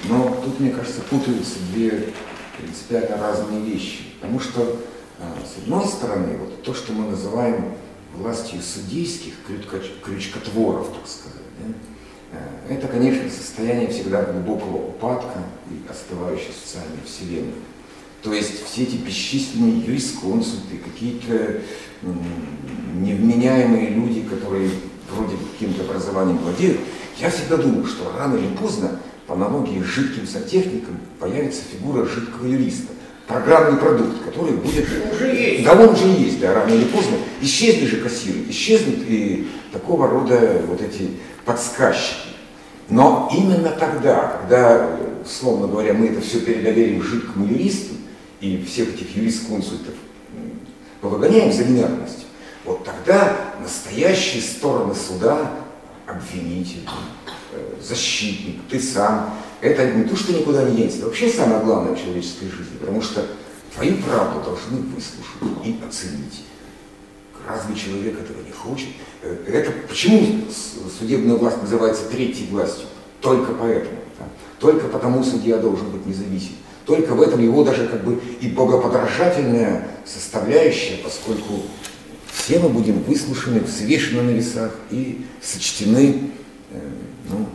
[0.05, 2.13] но тут, мне кажется, путаются две
[2.57, 4.03] принципиально разные вещи.
[4.19, 4.81] Потому что
[5.45, 7.73] с одной стороны, вот то, что мы называем
[8.15, 9.33] властью судейских
[10.03, 15.39] крючкотворов, так сказать, да, э, это, конечно, состояние всегда глубокого упадка
[15.69, 17.53] и остывающей социальной вселенной.
[18.21, 21.61] То есть все эти бесчисленные юрисконсульты, какие-то
[22.95, 24.69] невменяемые люди, которые
[25.09, 26.79] вроде каким-то образованием владеют,
[27.19, 32.45] я всегда думал, что рано или поздно, по аналогии с жидким сантехником, появится фигура жидкого
[32.45, 32.93] юриста
[33.27, 34.87] программный продукт, который будет...
[35.13, 35.63] Уже есть.
[35.63, 37.17] Да, он уже есть, да, рано или поздно.
[37.41, 41.11] Исчезнут же кассиры, исчезнут и такого рода вот эти
[41.45, 42.29] подсказчики.
[42.89, 44.89] Но именно тогда, когда,
[45.23, 47.95] условно говоря, мы это все передоверим жидкому юристу
[48.41, 49.93] и всех этих юрисконсультов
[50.99, 52.25] повыгоняем за неверность,
[52.63, 55.51] вот тогда настоящие стороны суда,
[56.05, 56.87] обвинитель,
[57.81, 61.99] защитник, ты сам, это не то, что никуда не денется, это вообще самое главное в
[61.99, 63.25] человеческой жизни, потому что
[63.75, 66.45] твою правду должны выслушать и оценить.
[67.47, 68.89] Разве человек этого не хочет?
[69.23, 70.45] Э, это почему
[70.99, 72.85] судебная власть называется третьей властью?
[73.19, 73.97] Только поэтому.
[74.19, 74.25] Да?
[74.59, 76.53] Только потому судья должен быть независим.
[76.85, 81.63] Только в этом его даже как бы и богоподражательная составляющая, поскольку
[82.31, 86.19] все мы будем выслушаны, взвешены на весах и сочтены э,
[87.29, 87.47] ну,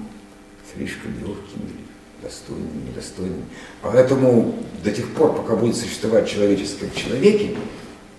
[0.75, 1.71] слишком легкими,
[2.23, 3.45] достойными, недостойными.
[3.83, 7.57] Поэтому до тех пор, пока будет существовать человеческое в человеке,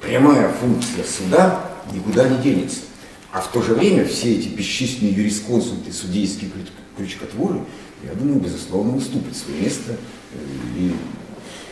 [0.01, 2.79] прямая функция суда никуда не денется.
[3.31, 6.51] А в то же время все эти бесчисленные юрисконсульты, судейские
[6.97, 7.59] крючкотворы,
[8.03, 9.95] я думаю, безусловно, уступят свое место.
[10.33, 10.37] Э,
[10.77, 10.95] и,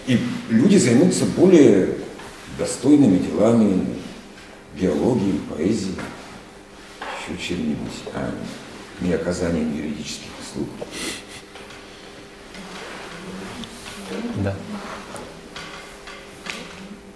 [0.08, 0.20] и
[0.50, 1.96] люди займутся более
[2.58, 3.86] достойными делами
[4.80, 5.96] биологии, поэзии,
[7.20, 8.32] еще чем-нибудь, а
[9.02, 10.70] не оказанием юридических услуг.
[14.38, 14.56] Да.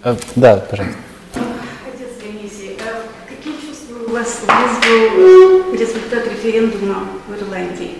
[0.01, 0.97] А, да, пожалуйста.
[1.33, 7.97] Отец Дионисий, а какие чувства у вас вызвал результат референдума в Ирландии,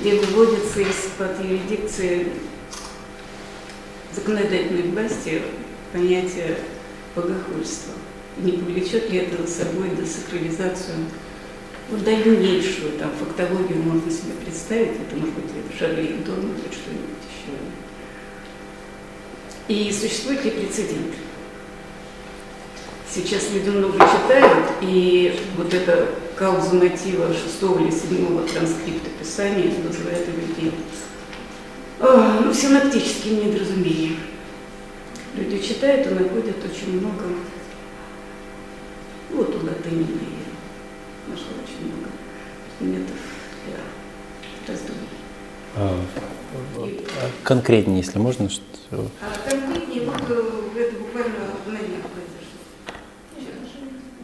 [0.00, 2.32] где выводится из-под юрисдикции
[4.14, 5.42] законодательной власти
[5.92, 6.58] понятие
[7.14, 7.94] богохульства?
[8.38, 10.96] Не повлечет ли это за собой десакрализацию,
[11.88, 17.52] ну, дальнейшую там, фактологию можно себе представить, это может быть Шарли Дон или что-нибудь еще.
[19.68, 21.14] И существует ли прецедент?
[23.08, 30.26] Сейчас люди много читают, и вот это кауза мотива шестого или седьмого транскрипта Писания вызывает
[30.28, 30.72] у людей
[32.00, 34.16] э, ну, синоптические недоразумения.
[35.34, 37.24] Люди читают и находят очень много,
[39.30, 40.06] ну, вот у латыни
[41.28, 42.10] нашла очень много
[42.78, 43.16] предметов
[43.66, 45.08] для раздумий.
[45.76, 46.00] А,
[46.76, 48.62] а конкретнее, если можно, что...
[49.20, 51.34] А конкретнее, вот э, это буквально
[51.66, 52.02] на днях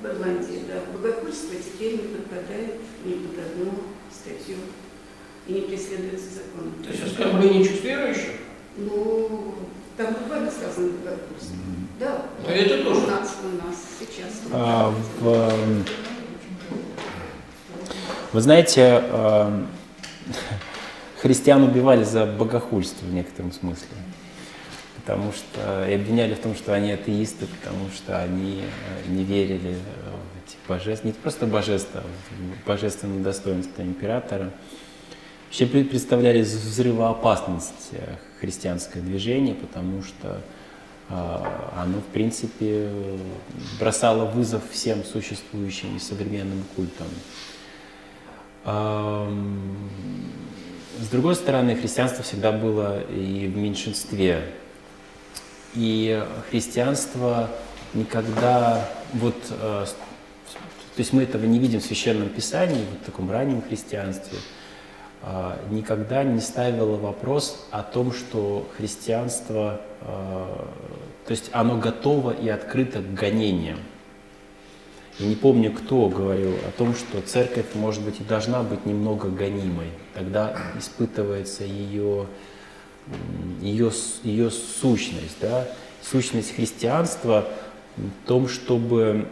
[0.03, 2.75] в Ирландии, да, богохульство теперь не подпадает
[3.05, 3.73] ни под одну
[4.11, 4.57] статью
[5.47, 6.75] и не преследуется законом.
[6.83, 8.33] То есть оскорбление чувств верующих?
[8.77, 9.55] Ну,
[9.97, 11.57] там буквально сказано богохульство.
[12.01, 12.27] Да.
[12.47, 13.01] А это тоже?
[13.01, 14.41] У нас, у нас сейчас.
[14.53, 15.85] А, в,
[18.33, 19.65] вы знаете, э,
[21.23, 23.89] христиан убивали за богохульство в некотором смысле
[25.05, 29.75] потому что и обвиняли в том, что они атеисты, потому что они э, не верили
[29.75, 34.51] в эти божества, не просто божества, а в божественное достоинство императора.
[35.47, 40.41] Вообще представляли взрывоопасность э, христианское движение, потому что э,
[41.77, 42.91] оно, в принципе,
[43.79, 47.09] бросало вызов всем существующим и современным культам.
[51.01, 54.55] С другой стороны, христианство всегда было и в меньшинстве
[55.75, 57.49] и христианство
[57.95, 59.87] никогда вот э,
[60.95, 64.39] то есть мы этого не видим в священном писании, в таком раннем христианстве,
[65.23, 69.81] э, никогда не ставило вопрос о том, что христианство,
[71.27, 73.79] то есть оно готово и открыто к гонениям.
[75.19, 79.29] Я не помню, кто говорил о том, что церковь, может быть, и должна быть немного
[79.29, 79.89] гонимой.
[80.15, 82.27] Тогда испытывается ее
[83.61, 83.91] ее,
[84.23, 85.67] ее сущность, да,
[86.03, 87.49] сущность христианства
[87.97, 89.27] в том, чтобы,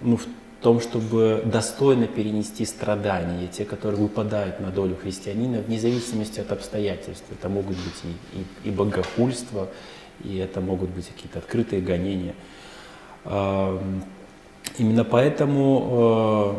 [0.00, 0.26] ну, в
[0.60, 7.24] том, чтобы достойно перенести страдания, те, которые выпадают на долю христианина, вне зависимости от обстоятельств.
[7.30, 9.68] Это могут быть и, и, и богохульство, и
[10.24, 12.34] это могут быть какие-то открытые гонения.
[13.24, 16.56] Именно поэтому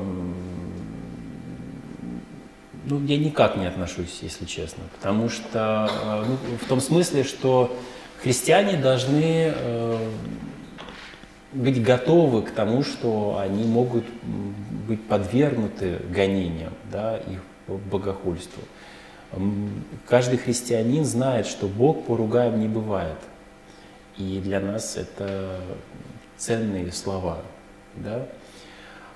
[2.85, 7.75] ну, я никак не отношусь, если честно, потому что, э, ну, в том смысле, что
[8.21, 9.53] христиане должны
[11.53, 14.05] быть готовы к тому, что они могут
[14.87, 18.61] быть подвергнуты гонениям, да, их богохульству.
[20.05, 23.17] Каждый христианин знает, что Бог поругаем не бывает.
[24.17, 25.61] И для нас это
[26.37, 27.39] ценные слова.
[27.95, 28.27] Да?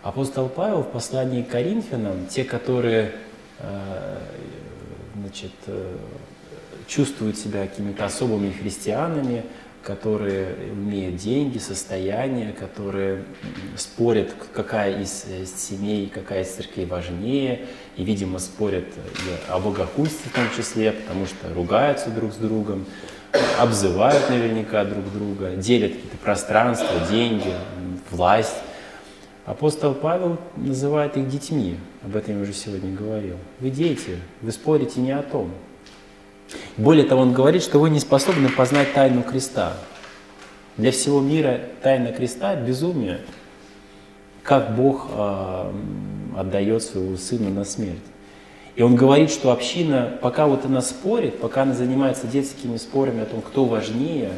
[0.03, 3.13] Апостол Павел в послании к Коринфянам, те, которые
[3.61, 4.17] Э,
[5.15, 5.97] значит, э,
[6.87, 9.43] чувствуют себя какими-то особыми христианами,
[9.83, 13.23] которые имеют деньги, состояние, которые
[13.77, 17.67] спорят, какая из э, семей, какая из церквей важнее,
[17.97, 18.85] и, видимо, спорят
[19.47, 22.85] о богохульстве в том числе, потому что ругаются друг с другом,
[23.59, 27.53] обзывают наверняка друг друга, делят какие-то пространства, деньги,
[28.09, 28.55] власть.
[29.45, 33.37] Апостол Павел называет их детьми, об этом я уже сегодня говорил.
[33.59, 35.51] Вы дети, вы спорите не о том.
[36.77, 39.73] Более того, он говорит, что вы не способны познать тайну креста.
[40.77, 43.21] Для всего мира тайна креста– безумие.
[44.43, 45.71] Как Бог э,
[46.37, 47.99] отдает своего сына на смерть.
[48.81, 53.25] И он говорит, что община, пока вот она спорит, пока она занимается детскими спорами о
[53.25, 54.31] том, кто важнее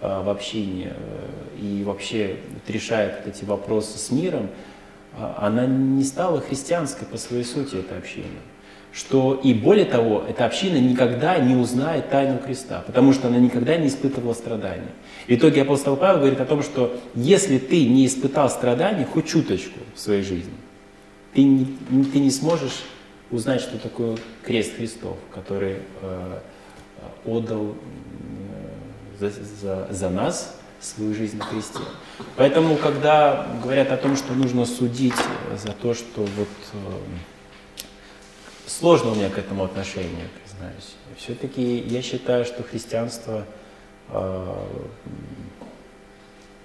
[0.00, 4.48] э, в общине э, и вообще решает вот эти вопросы с миром,
[5.16, 8.26] э, она не стала христианской по своей сути, эта община.
[8.92, 13.76] Что и более того, эта община никогда не узнает тайну креста, потому что она никогда
[13.76, 14.90] не испытывала страданий.
[15.28, 19.78] В итоге апостол Павел говорит о том, что если ты не испытал страданий хоть чуточку
[19.94, 20.50] в своей жизни,
[21.32, 21.66] ты не,
[22.12, 22.82] ты не сможешь
[23.34, 26.38] узнать, что такое крест Христов, который э,
[27.24, 27.74] отдал э,
[29.18, 31.80] за, за, за нас свою жизнь на кресте.
[32.36, 35.14] Поэтому, когда говорят о том, что нужно судить
[35.56, 36.78] за то, что вот э,
[38.66, 40.94] сложно у меня к этому отношение, признаюсь.
[41.16, 43.44] Все-таки я считаю, что христианство
[44.10, 44.56] э,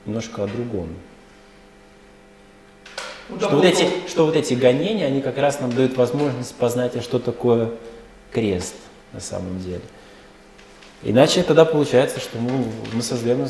[0.06, 0.90] немножко о другом.
[3.30, 6.96] Ну, что, вот эти, что вот эти гонения, они как раз нам дают возможность познать,
[6.96, 7.72] а что такое
[8.32, 8.76] крест
[9.14, 9.82] на самом деле.
[11.04, 13.48] Иначе тогда получается, что мы, мы создаем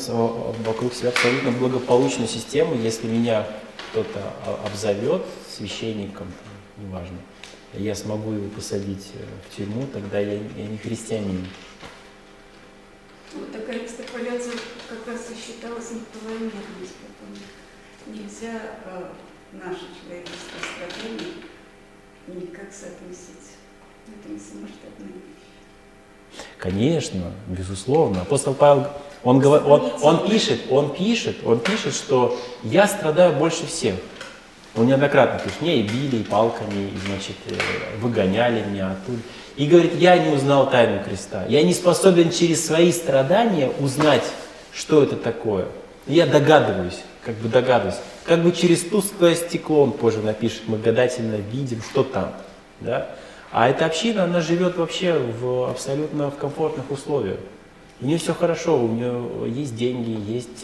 [0.66, 3.48] вокруг себя абсолютно благополучную систему, если меня
[3.92, 4.20] кто-то
[4.66, 6.28] обзовет священником,
[6.78, 7.18] неважно,
[7.74, 11.46] я смогу его посадить э, в тюрьму, тогда я, я не христианин.
[13.34, 14.54] Вот такая экстраполяция
[14.90, 16.96] как раз и считалась неправомерность.
[18.08, 19.04] Нельзя э,
[19.54, 21.34] наше человеческое страдание
[22.28, 23.58] никак соотносить.
[24.08, 26.46] Это не самоштабная вещь.
[26.58, 28.22] Конечно, безусловно.
[28.22, 28.88] Апостол Павел,
[29.24, 33.96] он, говор, он, он пишет, он пишет, он пишет, что я страдаю больше всех.
[34.76, 39.20] Он неоднократно пишет, мне и били, и палками, и, значит, э, выгоняли меня оттуда.
[39.58, 41.46] И говорит, я не узнал тайну креста.
[41.50, 44.24] Я не способен через свои страдания узнать,
[44.72, 45.66] что это такое.
[46.08, 47.98] Я догадываюсь, как бы догадываюсь.
[48.30, 52.32] Как бы через тусклое стекло он позже напишет, мы гадательно видим, что там.
[52.80, 53.10] Да?
[53.52, 57.40] А эта община, она живет вообще в абсолютно в комфортных условиях.
[58.00, 60.64] У нее все хорошо, у нее есть деньги, есть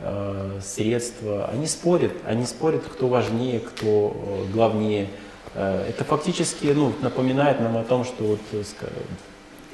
[0.00, 1.50] э, средства.
[1.52, 5.08] Они спорят, они спорят, кто важнее, кто э, главнее.
[5.52, 8.62] Э, это фактически ну, напоминает нам о том, что вот, э,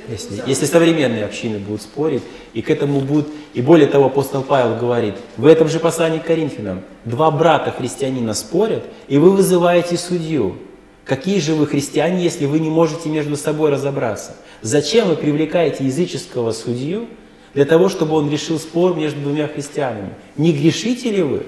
[0.08, 2.22] если, если современные общины будут спорить,
[2.52, 6.24] и к этому будут, и более того, апостол Павел говорит, в этом же послании к
[6.24, 10.56] Коринфянам, два брата христианина спорят, и вы вызываете судью.
[11.04, 14.36] Какие же вы христиане, если вы не можете между собой разобраться?
[14.62, 17.06] Зачем вы привлекаете языческого судью
[17.52, 20.10] для того, чтобы он решил спор между двумя христианами?
[20.36, 21.46] Не грешите ли вы?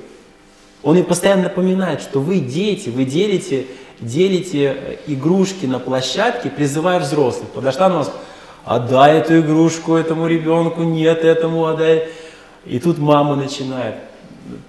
[0.82, 3.66] Он им постоянно напоминает, что вы дети, вы делите,
[4.00, 7.48] делите игрушки на площадке, призывая взрослых.
[7.48, 8.12] Подошла на вас,
[8.66, 12.08] отдай эту игрушку этому ребенку, нет этому отдай.
[12.66, 13.94] И тут мама начинает.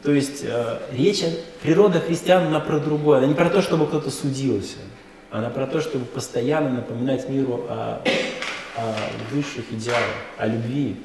[0.04, 1.24] То есть э, речь,
[1.62, 3.18] природа христиан, она про другое.
[3.18, 4.78] Она не про то, чтобы кто-то судился.
[5.32, 8.02] Она про то, чтобы постоянно напоминать миру о,
[8.78, 8.94] о
[9.32, 10.96] высших идеалах, о любви,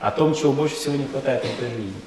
[0.00, 2.00] о том, чего больше всего не хватает в этой жизни.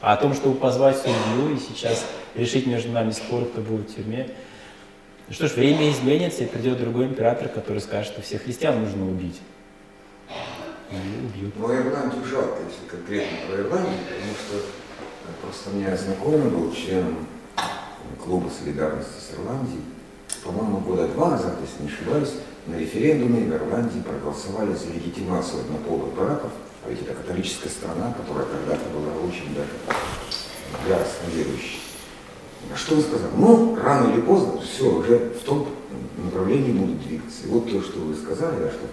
[0.00, 4.28] О том, чтобы позвать судью и сейчас решить между нами спор, кто будет в тюрьме.
[5.28, 9.04] Ну что ж, время изменится, и придет другой император, который скажет, что всех христиан нужно
[9.08, 9.40] убить
[10.90, 11.54] убьют.
[11.56, 17.26] Но Ирландию жалко, если конкретно про Ирландию, потому что э, просто мне знакомый был членом
[18.22, 19.82] клуба солидарности с Ирландией.
[20.44, 22.34] По-моему, года два назад, если не ошибаюсь,
[22.66, 26.50] на референдуме в Ирландии проголосовали за легитимацию однополых браков,
[26.84, 29.70] а ведь это католическая страна, которая когда-то была очень даже
[30.88, 31.80] яростно верующей.
[32.74, 33.30] Что он сказал?
[33.36, 35.68] Ну, рано или поздно все уже в том
[36.22, 37.46] направлении будут двигаться.
[37.46, 38.86] И вот то, что вы сказали, да, что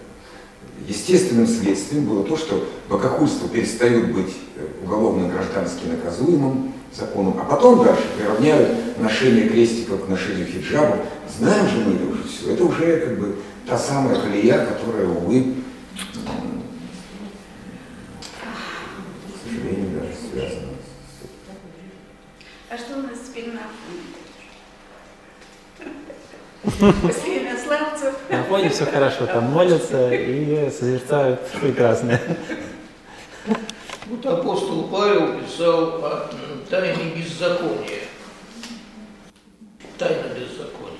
[0.85, 8.03] естественным следствием было то, что богохульство перестает быть э, уголовно-граждански наказуемым законом, а потом дальше
[8.17, 10.99] приравняют ношение крестиков к ношению хиджаба.
[11.37, 12.53] Знаем же мы это уже все.
[12.53, 13.35] Это уже как бы
[13.67, 15.55] та самая колея, которая, увы,
[19.25, 20.01] к сожалению, да,
[20.31, 20.73] связана.
[22.69, 23.61] А что у нас теперь на.
[28.29, 32.21] На фоне все хорошо, там молятся и созерцают прекрасное.
[34.07, 36.29] Вот апостол Павел писал о
[36.69, 38.01] тайне беззакония.
[39.97, 40.97] Тайна беззакония.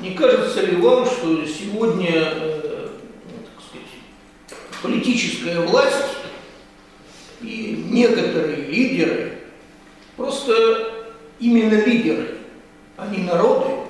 [0.00, 2.88] Не кажется ли вам, что сегодня э,
[3.24, 6.16] ну, так сказать, политическая власть
[7.42, 9.38] и некоторые лидеры
[10.16, 10.92] просто
[11.38, 12.38] именно лидеры,
[12.96, 13.85] а не народы,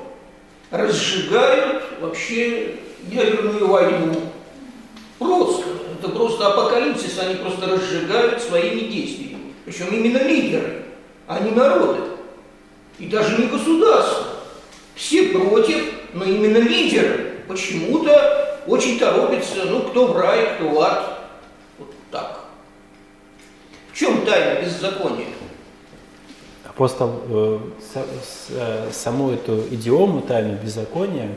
[0.70, 2.76] разжигают вообще
[3.10, 4.14] ядерную войну.
[5.18, 5.64] Просто.
[5.98, 9.54] Это просто апокалипсис, они просто разжигают своими действиями.
[9.64, 10.84] Причем именно лидеры,
[11.26, 12.02] а не народы.
[12.98, 14.26] И даже не государство.
[14.94, 21.18] Все против, но именно лидеры почему-то очень торопятся, ну, кто в рай, кто в ад.
[21.78, 22.40] Вот так.
[23.92, 25.26] В чем тайна беззакония?
[26.76, 27.58] Апостол э,
[28.50, 31.30] э, саму эту идиому тайну беззакония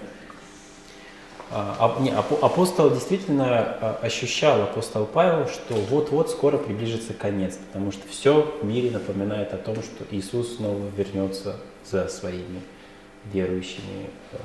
[1.52, 8.07] а, не, апостол действительно а, ощущал, апостол Павел, что вот-вот скоро приближится конец, потому что
[8.07, 11.56] все в мире напоминает о том, что Иисус снова вернется
[11.90, 12.61] за своими
[13.34, 14.38] верующими а,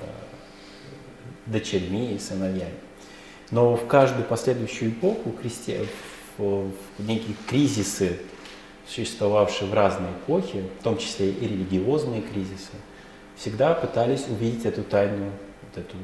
[1.47, 2.79] дочерьми и сыновьями.
[3.51, 5.35] Но в каждую последующую эпоху
[6.39, 8.19] в некие кризисы,
[8.89, 12.73] существовавшие в разные эпохи, в том числе и религиозные кризисы,
[13.37, 15.31] всегда пытались увидеть эту тайну
[15.63, 15.97] вот эту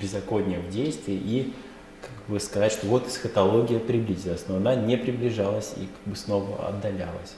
[0.00, 1.54] беззаконие в действии и
[2.00, 6.68] как бы сказать, что вот эсхатология приблизилась, но она не приближалась и как бы снова
[6.68, 7.34] отдалялась.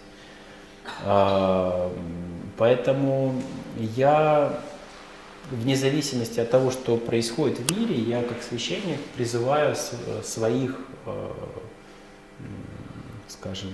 [1.05, 1.91] А,
[2.59, 3.35] поэтому
[3.79, 4.61] я,
[5.51, 9.75] вне зависимости от того, что происходит в мире, я как священник призываю
[10.23, 11.33] своих, а,
[13.29, 13.71] скажем,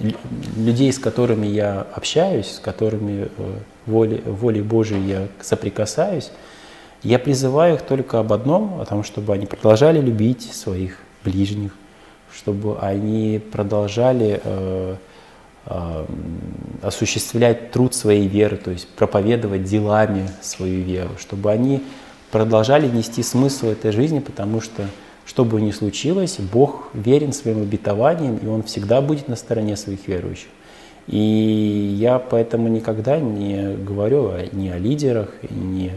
[0.00, 6.30] людей, с которыми я общаюсь, с которыми э, волей, волей Божией я соприкасаюсь,
[7.02, 11.72] я призываю их только об одном, о том, чтобы они продолжали любить своих ближних,
[12.32, 14.96] чтобы они продолжали э,
[15.66, 16.06] э,
[16.82, 21.82] осуществлять труд своей веры, то есть проповедовать делами свою веру, чтобы они
[22.30, 24.86] продолжали нести смысл этой жизни, потому что,
[25.32, 30.06] что бы ни случилось, Бог верен своим обетованиям, и Он всегда будет на стороне своих
[30.06, 30.48] верующих.
[31.06, 35.92] И я поэтому никогда не говорю ни о лидерах, ни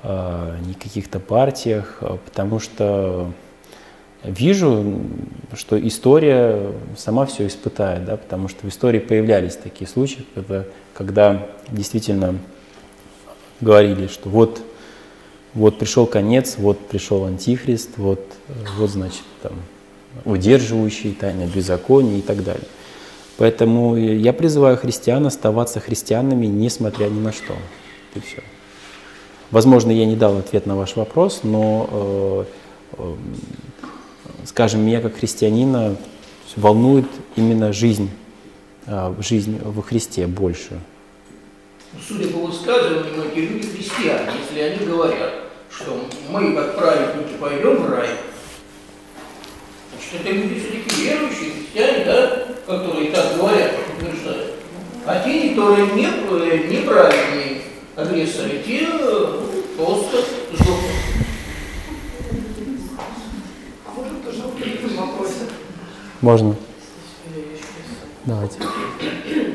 [0.00, 3.32] Э, ни каких-то партиях, э, потому что
[4.22, 5.00] вижу,
[5.54, 10.64] что история сама все испытает, да, потому что в истории появлялись такие случаи, когда,
[10.94, 12.36] когда действительно
[13.60, 14.62] говорили, что вот,
[15.58, 18.20] вот пришел конец, вот пришел антихрист, вот,
[18.76, 19.52] вот значит, там,
[20.24, 22.66] удерживающий тайны беззакония и так далее.
[23.38, 27.54] Поэтому я призываю христиан оставаться христианами, несмотря ни на что.
[28.14, 28.42] И все.
[29.50, 32.44] Возможно, я не дал ответ на ваш вопрос, но, э,
[32.98, 33.14] э,
[34.44, 35.96] скажем, меня как христианина
[36.54, 38.10] волнует именно жизнь,
[38.86, 40.78] э, жизнь во Христе больше.
[42.06, 45.37] Судя по высказываниям, эти люди христиане, если они говорят,
[45.80, 48.08] что мы, как праведники, пойдем в рай,
[49.92, 54.54] значит, это люди все-таки верующие, христиане, да, которые так говорят, утверждают.
[55.06, 56.06] А те, которые не,
[56.68, 57.62] неправедные,
[57.94, 58.88] агрессоры, те
[59.76, 60.18] просто
[60.52, 60.90] сдохнут.
[63.86, 64.42] А можно тоже
[64.96, 65.30] вопрос?
[66.20, 66.56] Можно.
[68.24, 68.58] Давайте.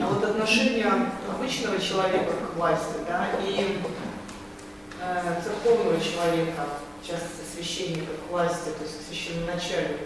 [0.02, 0.88] А вот отношение
[1.30, 4.13] обычного человека к власти, да, и э,
[5.44, 6.66] церковного человека,
[7.02, 10.06] в частности священника к власти, то есть к священноначальнику,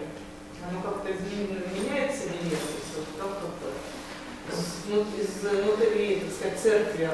[0.68, 2.58] оно как-то меняется или нет?
[2.58, 7.10] То есть, вот, как, как, из внутри, так сказать, церкви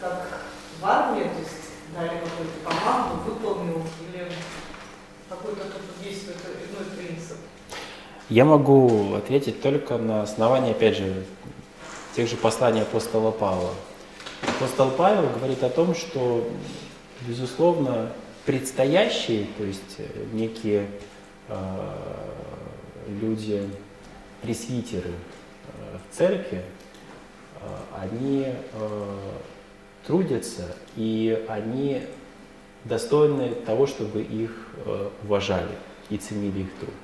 [0.00, 0.28] как
[0.80, 4.32] в армии, то есть дали какую-то команду, выполнил, или
[5.28, 7.36] какой-то тут действует иной принцип?
[8.28, 11.26] Я могу ответить только на основании, опять же,
[12.14, 13.74] тех же посланий апостола Павла.
[14.42, 16.48] Апостол Павел говорит о том, что,
[17.26, 18.12] безусловно,
[18.46, 20.86] предстоящие, то есть э, некие
[21.48, 21.56] э,
[23.20, 23.68] люди,
[24.42, 26.62] пресвитеры э, в церкви,
[27.60, 27.66] э,
[28.00, 29.18] они э,
[30.06, 32.02] трудятся, и они
[32.84, 35.76] достойны того, чтобы их э, уважали
[36.08, 36.94] и ценили их труд.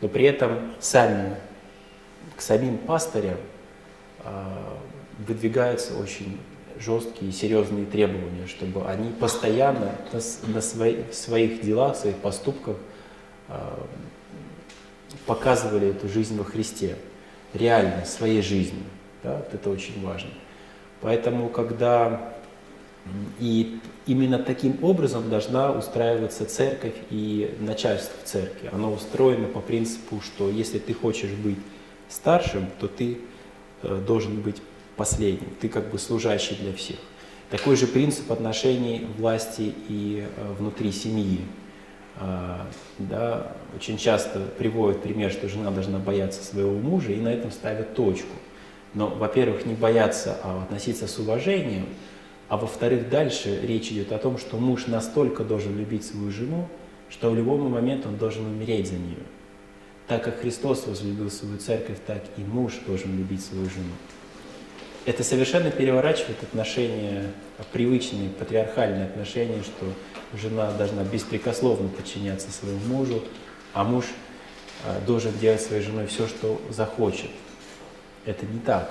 [0.00, 1.36] Но при этом сами,
[2.36, 3.38] к самим пастырям
[4.24, 4.54] э,
[5.18, 6.40] выдвигаются очень
[6.78, 12.76] жесткие и серьезные требования, чтобы они постоянно на, на свои, своих делах, своих поступках
[13.48, 13.54] э,
[15.26, 16.96] показывали эту жизнь во Христе,
[17.52, 18.84] реально, своей жизнью.
[19.22, 19.42] Да?
[19.52, 20.30] Это очень важно.
[21.00, 22.34] Поэтому, когда
[23.38, 28.70] и именно таким образом должна устраиваться церковь и начальство церкви.
[28.72, 31.58] Оно устроено по принципу, что если ты хочешь быть
[32.08, 33.18] старшим, то ты
[33.82, 34.62] э, должен быть
[34.96, 36.96] последним, ты как бы служащий для всех.
[37.50, 41.40] Такой же принцип отношений власти и э, внутри семьи.
[42.16, 42.66] А,
[42.98, 47.94] да, очень часто приводят пример, что жена должна бояться своего мужа, и на этом ставят
[47.94, 48.34] точку.
[48.94, 51.86] Но, во-первых, не бояться, а относиться с уважением,
[52.48, 56.68] а во-вторых, дальше речь идет о том, что муж настолько должен любить свою жену,
[57.10, 59.18] что в любой момент он должен умереть за нее.
[60.06, 63.92] Так как Христос возлюбил свою церковь, так и муж должен любить свою жену.
[65.06, 67.30] Это совершенно переворачивает отношения,
[67.72, 69.86] привычные патриархальные отношения, что
[70.34, 73.22] жена должна беспрекословно подчиняться своему мужу,
[73.74, 74.06] а муж
[74.84, 77.30] а, должен делать своей женой все, что захочет.
[78.24, 78.90] Это не так.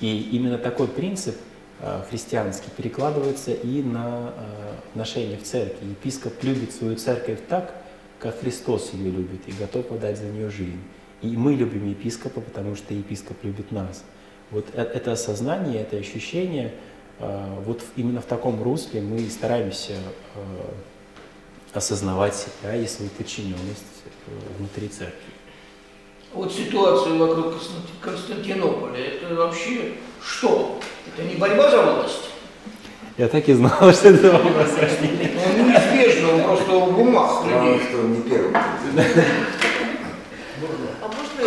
[0.00, 1.36] И именно такой принцип
[1.80, 5.88] а, христианский перекладывается и на а, отношения в церкви.
[5.90, 7.74] Епископ любит свою церковь так,
[8.20, 10.82] как Христос ее любит и готов отдать за нее жизнь.
[11.20, 14.04] И мы любим епископа, потому что епископ любит нас.
[14.50, 16.74] Вот э, это осознание, это ощущение,
[17.64, 19.94] вот именно в таком русле мы стараемся
[21.74, 23.84] осознавать себя и свою подчиненность
[24.26, 25.32] э, внутри церкви.
[26.34, 27.54] Вот ситуация вокруг
[28.00, 29.92] Константинополя, это вообще
[30.22, 30.78] что?
[31.06, 32.30] Это не борьба за власть?
[33.16, 35.32] Я так и знал, что это вопрос рождения.
[35.34, 37.80] Ну, неизбежно, он просто в умах людей.
[37.88, 38.54] что не первый.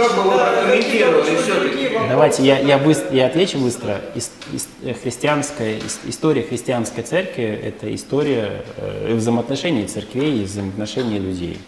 [0.02, 1.96] Как бы вы прокомментировали все-таки?
[2.10, 4.02] Давайте я, я, быстро, я отвечу быстро.
[4.16, 4.68] Ис, ис,
[5.04, 11.60] христианская, ис, история христианской церкви– это история э, взаимоотношений церквей и взаимоотношений людей.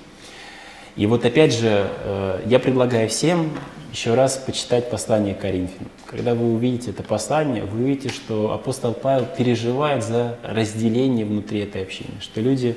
[0.95, 3.51] И вот опять же, э, я предлагаю всем
[3.91, 5.91] еще раз почитать послание Коринфянам.
[6.07, 11.83] Когда вы увидите это послание, вы увидите, что апостол Павел переживает за разделение внутри этой
[11.83, 12.75] общины, что люди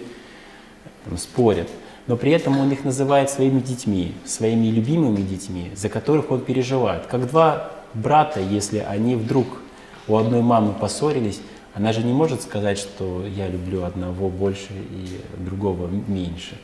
[1.06, 1.68] там, спорят–
[2.06, 7.06] но при этом он их называет своими детьми, своими любимыми детьми, за которых он переживает.
[7.06, 9.46] Как два брата, если они вдруг
[10.06, 11.40] у одной мамы поссорились,
[11.74, 16.56] она же не может сказать, что я люблю одного больше и другого меньше.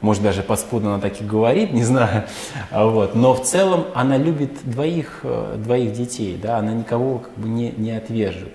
[0.00, 2.24] Может, даже подспудно она так и говорит, не знаю.
[2.70, 3.14] Вот.
[3.14, 6.58] Но в целом она любит двоих, э, двоих детей, да?
[6.58, 8.52] она никого как бы не, не отвержет.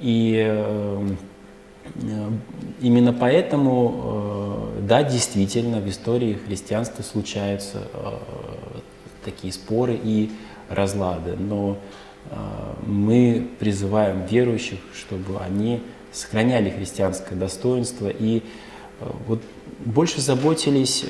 [0.00, 1.06] И э, Э,
[2.80, 8.10] именно поэтому, э, да, действительно, в истории христианства случаются э,
[9.24, 10.30] такие споры и
[10.68, 11.78] разлады, но
[12.86, 15.82] мы призываем верующих, чтобы они
[16.12, 18.42] сохраняли христианское достоинство и
[19.26, 19.40] вот
[19.84, 21.04] больше заботились,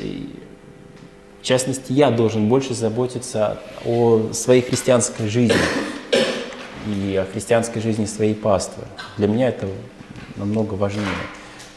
[1.40, 5.56] в частности, я должен больше заботиться о своей христианской жизни
[6.86, 8.84] и о христианской жизни своей паствы.
[9.16, 9.66] Для меня это
[10.38, 11.06] намного важнее.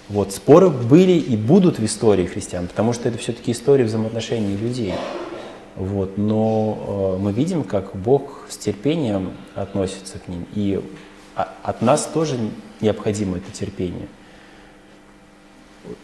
[0.10, 4.94] Вот, споры были и будут в истории христиан, потому что это все-таки история взаимоотношений людей.
[5.76, 10.84] Вот, но э, мы видим, как Бог с терпением относится к ним, и
[11.36, 12.38] от нас тоже
[12.82, 14.08] необходимо это терпение.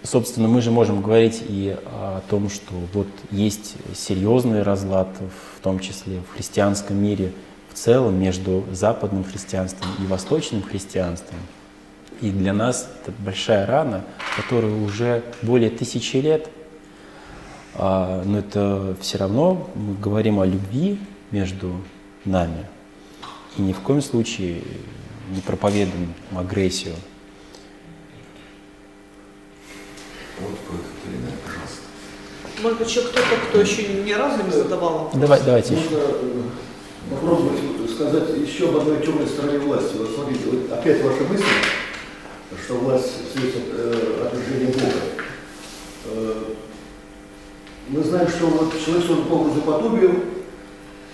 [0.04, 5.80] Собственно, мы же можем говорить и о том, что вот есть серьезный разлад, в том
[5.80, 7.34] числе в христианском мире
[7.70, 11.40] в целом, между западным христианством и восточным христианством.
[12.22, 14.04] И для нас это большая рана,
[14.36, 16.50] которая уже более тысячи лет,
[17.76, 21.00] а, но это все равно мы говорим о любви
[21.32, 21.76] между
[22.26, 22.66] нами.
[23.58, 24.64] И ни в коем случае
[25.30, 26.96] не проповедуем агрессию.
[30.40, 30.58] Вот,
[31.46, 31.82] пожалуйста.
[32.64, 35.84] Может быть, еще кто-то, кто еще ни разу не задавал Давай, давайте еще.
[35.84, 36.44] Можно э,
[37.12, 37.60] попробовать
[37.92, 39.98] сказать еще об одной темной стороне власти.
[39.98, 41.44] Вот смотрите, вот опять ваша мысль
[42.56, 44.94] что власть светит э, отражение Бога.
[46.06, 46.44] Э,
[47.90, 50.24] мы знаем, что вот человек создан по образу подобию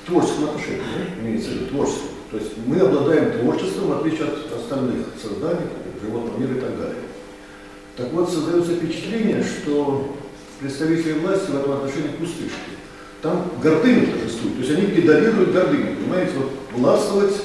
[0.05, 1.65] творческом отношении, да?
[1.65, 2.07] в творчество.
[2.31, 5.67] То есть мы обладаем творчеством, в отличие от остальных созданий,
[6.01, 7.03] животного мира и так далее.
[7.95, 10.15] Так вот, создается впечатление, что
[10.59, 12.73] представители власти в этом отношении пустышки.
[13.21, 17.35] Там гордыня торжествует, то есть они педалируют гордыню, понимаете, вот властвовать,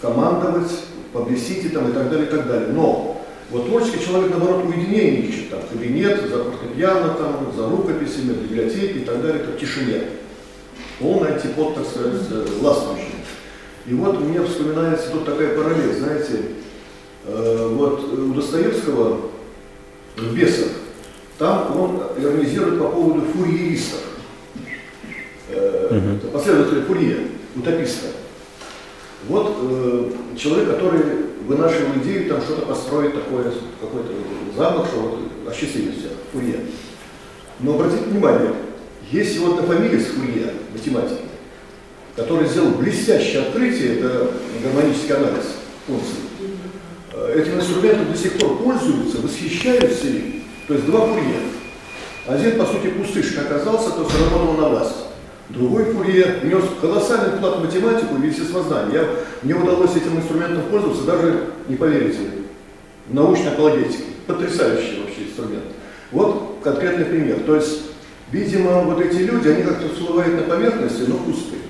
[0.00, 0.72] командовать,
[1.12, 2.68] паблисити там и так далее, и так далее.
[2.72, 3.17] Но
[3.50, 9.04] вот творческий человек, наоборот, уединение ищет, там, кабинет, за фортепиано, там, за рукописями, библиотеки и
[9.04, 10.02] так далее, это в тишине.
[10.98, 13.14] Полный антипод, так сказать, властвующий.
[13.86, 16.42] И вот мне вспоминается тут такая параллель, знаете,
[17.24, 19.20] э, вот у Достоевского
[20.16, 20.68] в «Бесах»
[21.38, 24.00] там он иронизирует по поводу фурьеристов.
[25.50, 26.18] Э,
[26.86, 27.16] Фурье,
[27.56, 28.08] утописта.
[29.28, 31.00] Вот э, человек, который
[31.48, 34.12] вынашивал идею там что-то построить такое, какой-то
[34.54, 35.20] замок, что вот
[35.50, 36.60] осчастливить всех, Фурье.
[37.60, 38.52] Но обратите внимание,
[39.10, 41.22] есть его фамилия с Фурье, математики,
[42.14, 44.30] который сделал блестящее открытие, это
[44.62, 45.44] гармонический анализ
[45.86, 46.18] функций.
[47.14, 50.42] Э, этим инструментом до сих пор пользуются, восхищаются им.
[50.66, 51.40] То есть два Фурье.
[52.26, 55.07] Один, по сути, пустышка оказался, то есть работал на власть.
[55.50, 59.00] Другой Фурье внес колоссальный вклад в математику и естествознание.
[59.00, 59.08] Я,
[59.42, 62.18] мне удалось этим инструментом пользоваться, даже, не поверите,
[63.08, 64.04] в научной апологетике.
[64.26, 65.64] Потрясающий вообще инструмент.
[66.12, 67.40] Вот конкретный пример.
[67.46, 67.80] То есть,
[68.30, 71.62] видимо, вот эти люди, они как-то всплывают на поверхности, но пустые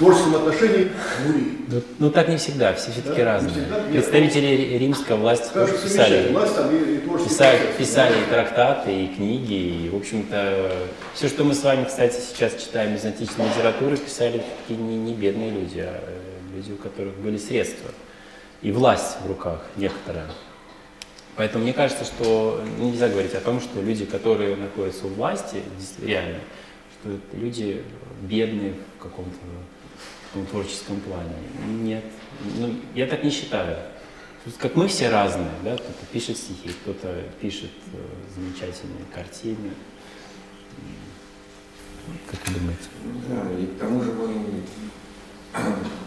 [0.00, 0.90] творческом отношении
[1.26, 1.44] нули.
[1.68, 3.34] Ну, ну так не всегда, все все-таки да?
[3.34, 3.52] разные.
[3.52, 8.20] Всегда, Представители римской власти тоже писали, власть, там, и, и писали, процесс, писали да?
[8.20, 9.52] и трактаты, и книги,
[9.84, 10.72] и, в общем-то,
[11.14, 15.12] все, что мы с вами, кстати, сейчас читаем из античной литературы, писали такие не, не
[15.12, 17.90] бедные люди, а э, люди, у которых были средства
[18.62, 20.26] и власть в руках некоторая.
[21.36, 25.62] Поэтому мне кажется, что нельзя говорить о том, что люди, которые находятся у власти,
[26.02, 26.38] реально,
[27.00, 27.82] что люди
[28.22, 29.36] бедные в каком-то
[30.34, 31.34] в творческом плане.
[31.82, 32.04] Нет,
[32.58, 33.76] ну, я так не считаю.
[34.58, 37.98] Как мы все разные, да, кто-то пишет стихи, кто-то пишет э,
[38.34, 39.70] замечательные картины.
[42.26, 42.82] Как вы думаете?
[43.28, 44.62] Да, и к тому же мы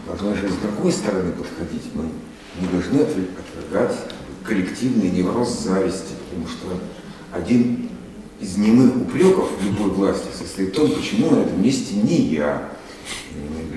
[0.06, 1.94] должны же с другой стороны подходить.
[1.94, 2.10] Мы
[2.60, 3.96] не должны отвергать
[4.42, 6.80] коллективный невроз зависти, потому что
[7.32, 7.90] один
[8.40, 12.70] из немых упреков любой власти состоит в том, почему на этом месте не я,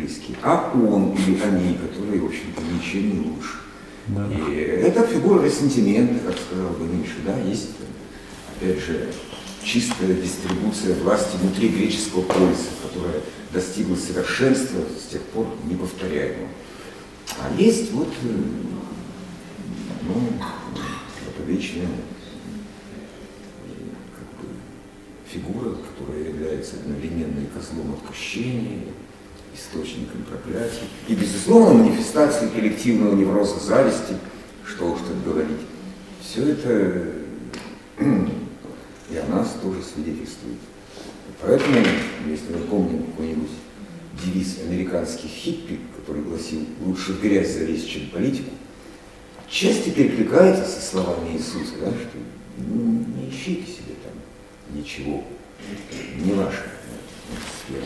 [0.07, 3.57] близкие, а он или они, которые, в общем-то, ничем не лучше.
[4.07, 4.27] Да.
[4.31, 7.71] И это фигура ресентимента, как сказал бы Ницше, да, есть,
[8.55, 9.09] опять же,
[9.63, 13.21] чистая дистрибуция власти внутри греческого полиса, которая
[13.51, 16.47] достигла совершенства с тех пор неповторяемого.
[17.39, 18.27] А есть вот, э,
[20.03, 20.15] ну,
[21.27, 21.87] это вечная
[24.15, 24.53] как бы,
[25.29, 28.85] фигура, которая является одновременно и козлом отпущения,
[29.57, 34.15] источником проклятий и, безусловно, манифестацией коллективного невроза зависти,
[34.65, 35.57] что уж тут говорить.
[36.21, 37.13] Все это
[37.99, 40.57] и о нас тоже свидетельствует.
[41.41, 41.77] Поэтому,
[42.27, 43.49] если мы помним какой-нибудь
[44.23, 48.51] девиз американских хиппи, который гласил «лучше в грязь залезть, чем политику»,
[49.47, 52.17] части перекликается со словами Иисуса, да, что
[52.57, 54.13] ну, не ищите себе там
[54.75, 55.23] ничего,
[56.17, 56.63] не ваше.
[57.69, 57.77] Да,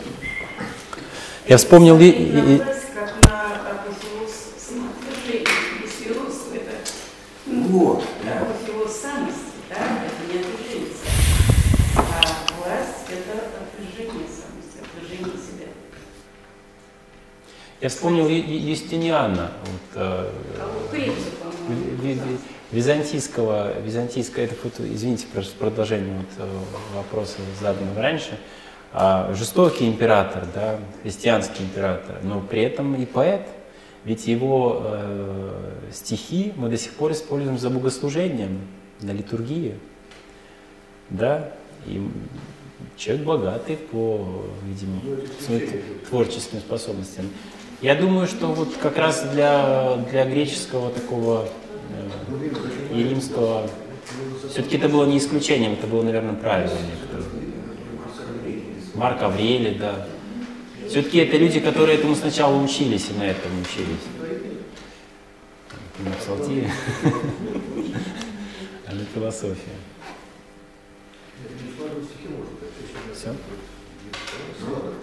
[1.46, 1.98] я вспомнил...
[1.98, 2.62] И, и,
[7.46, 8.46] вот, да.
[15.36, 15.66] Себя.
[17.80, 20.30] Я вспомнил Юстиниана, вот, э,
[22.70, 24.54] византийского, византийского, это,
[24.94, 25.26] извините,
[25.58, 26.58] продолжение вот, э,
[26.94, 28.38] вопроса заданного раньше,
[29.34, 33.46] жестокий император, да, христианский император, но при этом и поэт.
[34.04, 38.60] Ведь его э, стихи мы до сих пор используем за богослужением,
[39.00, 39.76] на литургии.
[41.08, 41.52] Да?
[41.86, 42.04] И
[42.96, 45.00] человек богатый по, видимо,
[45.40, 45.68] своим
[46.08, 47.26] творческим способностям.
[47.80, 51.48] Я думаю, что вот как раз для, для греческого такого
[51.90, 53.68] э, и римского
[54.50, 57.31] все-таки это было не исключением, это было, наверное, правило некоторое.
[59.02, 60.06] Марк Аврелий, да.
[60.88, 64.06] Все-таки это люди, которые этому сначала учились и на этом учились.
[65.98, 66.68] Не псалтирь,
[68.86, 69.56] а не философия.
[73.12, 73.34] Все?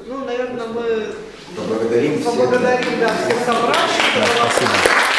[0.07, 1.15] Ну, наверное, мы
[1.57, 4.11] поблагодарим, поблагодарим да, всех собравшихся.
[4.15, 5.18] Да, спасибо.